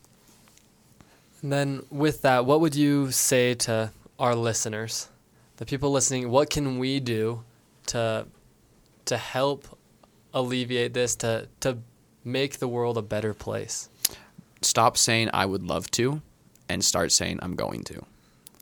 And 1.43 1.53
then 1.53 1.83
with 1.91 2.23
that, 2.23 2.45
what 2.45 2.61
would 2.61 2.75
you 2.75 3.11
say 3.11 3.55
to 3.55 3.93
our 4.19 4.35
listeners, 4.35 5.09
the 5.57 5.65
people 5.65 5.91
listening? 5.91 6.31
What 6.31 6.51
can 6.51 6.79
we 6.79 7.01
do 7.01 7.45
to 7.87 8.27
to 9.07 9.17
help 9.17 9.79
alleviate 10.35 10.93
this, 10.95 11.17
to 11.17 11.49
to 11.61 11.79
make 12.25 12.59
the 12.59 12.69
world 12.69 12.99
a 12.99 13.03
better 13.03 13.33
place? 13.33 13.89
Stop 14.63 14.99
saying 14.99 15.31
I 15.33 15.47
would 15.47 15.63
love 15.63 15.91
to 15.93 16.21
and 16.69 16.85
start 16.85 17.13
saying 17.13 17.39
I'm 17.43 17.57
going 17.57 17.83
to. 17.85 18.05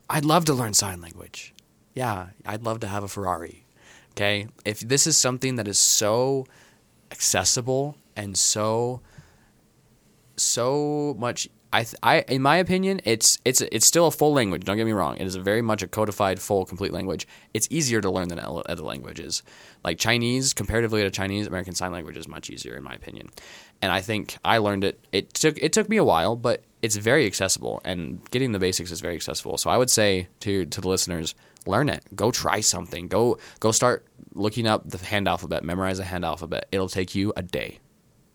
I'd 0.09 0.25
love 0.25 0.45
to 0.45 0.53
learn 0.53 0.73
sign 0.73 1.01
language. 1.01 1.53
Yeah, 1.93 2.27
I'd 2.45 2.63
love 2.63 2.79
to 2.79 2.87
have 2.87 3.03
a 3.03 3.07
Ferrari. 3.07 3.65
Okay? 4.11 4.47
If 4.65 4.79
this 4.79 5.05
is 5.05 5.17
something 5.17 5.57
that 5.57 5.67
is 5.67 5.77
so 5.77 6.47
accessible 7.11 7.95
and 8.15 8.37
so 8.37 9.01
so 10.41 11.15
much 11.19 11.49
I, 11.71 11.85
I 12.01 12.21
in 12.21 12.41
my 12.41 12.57
opinion 12.57 12.99
it's 13.03 13.37
it's 13.45 13.61
it's 13.61 13.85
still 13.85 14.07
a 14.07 14.11
full 14.11 14.33
language 14.33 14.63
don't 14.63 14.77
get 14.77 14.85
me 14.85 14.91
wrong. 14.91 15.17
It 15.17 15.27
is 15.27 15.35
a 15.35 15.41
very 15.41 15.61
much 15.61 15.83
a 15.83 15.87
codified 15.87 16.41
full 16.41 16.65
complete 16.65 16.91
language. 16.91 17.27
It's 17.53 17.67
easier 17.69 18.01
to 18.01 18.09
learn 18.09 18.29
than 18.29 18.39
other 18.39 18.83
languages. 18.83 19.43
Like 19.83 19.99
chinese 19.99 20.53
comparatively 20.53 21.03
to 21.03 21.11
chinese 21.11 21.45
american 21.47 21.75
sign 21.75 21.91
language 21.91 22.17
is 22.17 22.27
much 22.27 22.49
easier 22.49 22.75
in 22.75 22.83
my 22.83 22.93
opinion. 22.93 23.29
And 23.81 23.91
i 23.91 24.01
think 24.01 24.37
i 24.43 24.57
learned 24.57 24.83
it 24.83 24.99
it 25.11 25.33
took 25.33 25.57
it 25.61 25.71
took 25.71 25.89
me 25.89 25.97
a 25.97 26.03
while 26.03 26.35
but 26.35 26.63
it's 26.81 26.95
very 26.95 27.25
accessible 27.25 27.81
and 27.83 28.27
getting 28.31 28.51
the 28.51 28.59
basics 28.59 28.91
is 28.91 29.01
very 29.01 29.15
accessible. 29.15 29.57
So 29.57 29.69
i 29.69 29.77
would 29.77 29.91
say 29.91 30.27
to 30.39 30.65
to 30.65 30.81
the 30.81 30.89
listeners 30.89 31.35
learn 31.67 31.89
it. 31.89 32.03
Go 32.15 32.31
try 32.31 32.61
something. 32.61 33.07
Go 33.07 33.37
go 33.59 33.71
start 33.71 34.05
looking 34.33 34.65
up 34.65 34.89
the 34.89 34.97
hand 34.97 35.27
alphabet. 35.27 35.63
Memorize 35.63 35.97
the 35.97 36.05
hand 36.05 36.25
alphabet. 36.25 36.67
It'll 36.71 36.89
take 36.89 37.13
you 37.13 37.31
a 37.35 37.43
day 37.43 37.79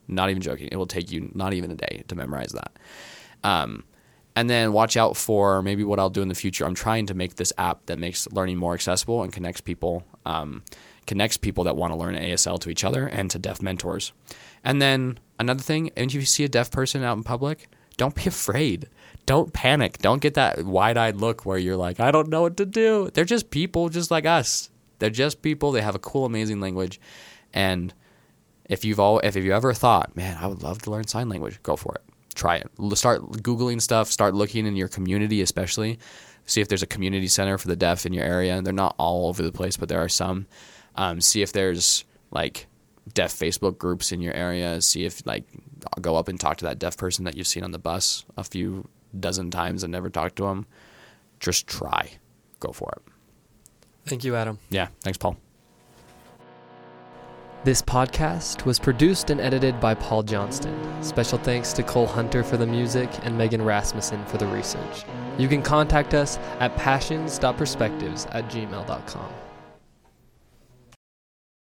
not 0.09 0.31
even 0.31 0.43
joking. 0.43 0.69
It 0.71 0.77
will 0.77 0.87
take 0.87 1.11
you 1.11 1.31
not 1.35 1.55
even 1.55 1.71
a 1.71 1.77
day 1.77 2.05
to 2.09 2.15
memorize 2.15 2.53
that. 2.53 2.79
Um, 3.43 3.85
and 4.37 4.51
then 4.51 4.73
watch 4.73 4.97
out 4.97 5.17
for 5.17 5.63
maybe 5.63 5.85
what 5.85 5.99
I'll 5.99 6.11
do 6.11 6.23
in 6.23 6.29
the 6.29 6.35
future. 6.35 6.65
I'm 6.65 6.75
trying 6.75 7.07
to 7.07 7.15
make 7.15 7.37
this 7.37 7.53
app 7.57 7.87
that 7.87 7.99
makes 7.99 8.27
learning 8.33 8.57
more 8.57 8.75
accessible 8.75 9.23
and 9.23 9.33
connects 9.33 9.61
people, 9.61 10.05
um, 10.27 10.63
connects 11.07 11.37
people 11.37 11.65
that 11.65 11.77
want 11.77 11.93
to 11.93 11.97
learn 11.97 12.17
ASL 12.17 12.59
to 12.61 12.71
each 12.71 12.83
other 12.85 13.07
and 13.07 13.31
to 13.31 13.39
deaf 13.39 13.63
mentors. 13.63 14.13
And 14.65 14.83
then 14.83 15.19
another 15.39 15.63
thing, 15.63 15.91
if 15.95 16.15
you 16.15 16.23
see 16.23 16.45
a 16.45 16.49
deaf 16.49 16.71
person 16.71 17.05
out 17.05 17.17
in 17.17 17.23
public, 17.23 17.69
don't 17.97 18.15
be 18.15 18.25
afraid. 18.27 18.89
Don't 19.27 19.53
panic. 19.53 19.99
Don't 19.99 20.21
get 20.21 20.35
that 20.35 20.65
wide-eyed 20.65 21.17
look 21.17 21.47
where 21.47 21.59
you're 21.59 21.77
like, 21.77 22.01
I 22.01 22.11
don't 22.11 22.29
know 22.29 22.43
what 22.43 22.57
to 22.59 22.67
do. 22.67 23.11
They're 23.15 23.25
just 23.25 23.51
people, 23.51 23.89
just 23.89 24.11
like 24.11 24.27
us. 24.27 24.69
They're 24.99 25.11
just 25.11 25.43
people. 25.43 25.73
They 25.73 25.81
have 25.81 25.95
a 25.95 26.01
cool, 26.01 26.25
amazing 26.25 26.61
language, 26.61 27.01
and 27.53 27.93
if 28.69 28.85
you've 28.85 29.01
all 29.01 29.19
if 29.21 29.37
you 29.37 29.53
ever 29.53 29.73
thought, 29.75 30.17
man, 30.17 30.37
I 30.41 30.47
would 30.47 30.63
love 30.63 30.83
to 30.83 30.91
learn 30.91 31.07
sign 31.07 31.29
language, 31.29 31.63
go 31.63 31.77
for 31.77 31.95
it. 31.95 32.03
Try 32.35 32.57
it. 32.57 32.69
Start 32.97 33.23
googling 33.23 33.81
stuff. 33.81 34.11
Start 34.11 34.35
looking 34.35 34.67
in 34.67 34.75
your 34.75 34.89
community, 34.89 35.41
especially. 35.41 35.99
See 36.47 36.61
if 36.61 36.69
there's 36.69 36.83
a 36.83 36.87
community 36.87 37.29
center 37.29 37.59
for 37.59 37.69
the 37.69 37.77
deaf 37.77 38.07
in 38.07 38.13
your 38.13 38.25
area. 38.25 38.61
They're 38.61 38.73
not 38.73 38.97
all 38.99 39.29
over 39.29 39.43
the 39.43 39.53
place, 39.53 39.77
but 39.77 39.89
there 39.89 40.03
are 40.03 40.09
some. 40.09 40.47
Um, 40.97 41.21
see 41.21 41.43
if 41.43 41.53
there's 41.53 42.05
like 42.31 42.67
deaf 43.13 43.33
Facebook 43.33 43.79
groups 43.79 44.11
in 44.13 44.21
your 44.21 44.35
area. 44.35 44.81
See 44.83 45.05
if 45.05 45.25
like 45.27 45.45
go 46.01 46.17
up 46.17 46.29
and 46.29 46.41
talk 46.41 46.57
to 46.59 46.65
that 46.65 46.79
deaf 46.79 46.97
person 46.97 47.25
that 47.25 47.37
you've 47.37 47.47
seen 47.47 47.63
on 47.63 47.71
the 47.71 47.79
bus 47.79 48.25
a 48.37 48.45
few 48.45 48.89
dozen 49.19 49.51
times 49.51 49.85
and 49.85 49.93
never 49.93 50.11
talked 50.11 50.37
to 50.37 50.45
them. 50.45 50.67
Just 51.39 51.67
try. 51.67 52.11
Go 52.59 52.73
for 52.73 52.93
it. 52.97 53.13
Thank 54.07 54.25
you, 54.25 54.35
Adam. 54.35 54.59
Yeah. 54.71 54.89
Thanks, 55.03 55.19
Paul. 55.19 55.37
This 57.65 57.81
podcast 57.81 58.67
was 58.67 58.79
produced 58.79 59.31
and 59.31 59.41
edited 59.41 59.81
by 59.81 59.95
Paul 59.95 60.23
Johnston. 60.23 61.03
Special 61.03 61.39
thanks 61.39 61.73
to 61.73 61.83
Cole 61.83 62.07
Hunter 62.07 62.43
for 62.43 62.59
the 62.59 62.67
music 62.67 63.09
and 63.23 63.39
Megan 63.39 63.63
Rasmussen 63.63 64.23
for 64.27 64.37
the 64.37 64.47
research. 64.47 65.07
You 65.39 65.49
can 65.49 65.63
contact 65.63 66.13
us 66.13 66.37
at 66.61 66.77
passions.perspectives 66.77 68.27
at 68.33 68.51
gmail.com. 68.51 69.44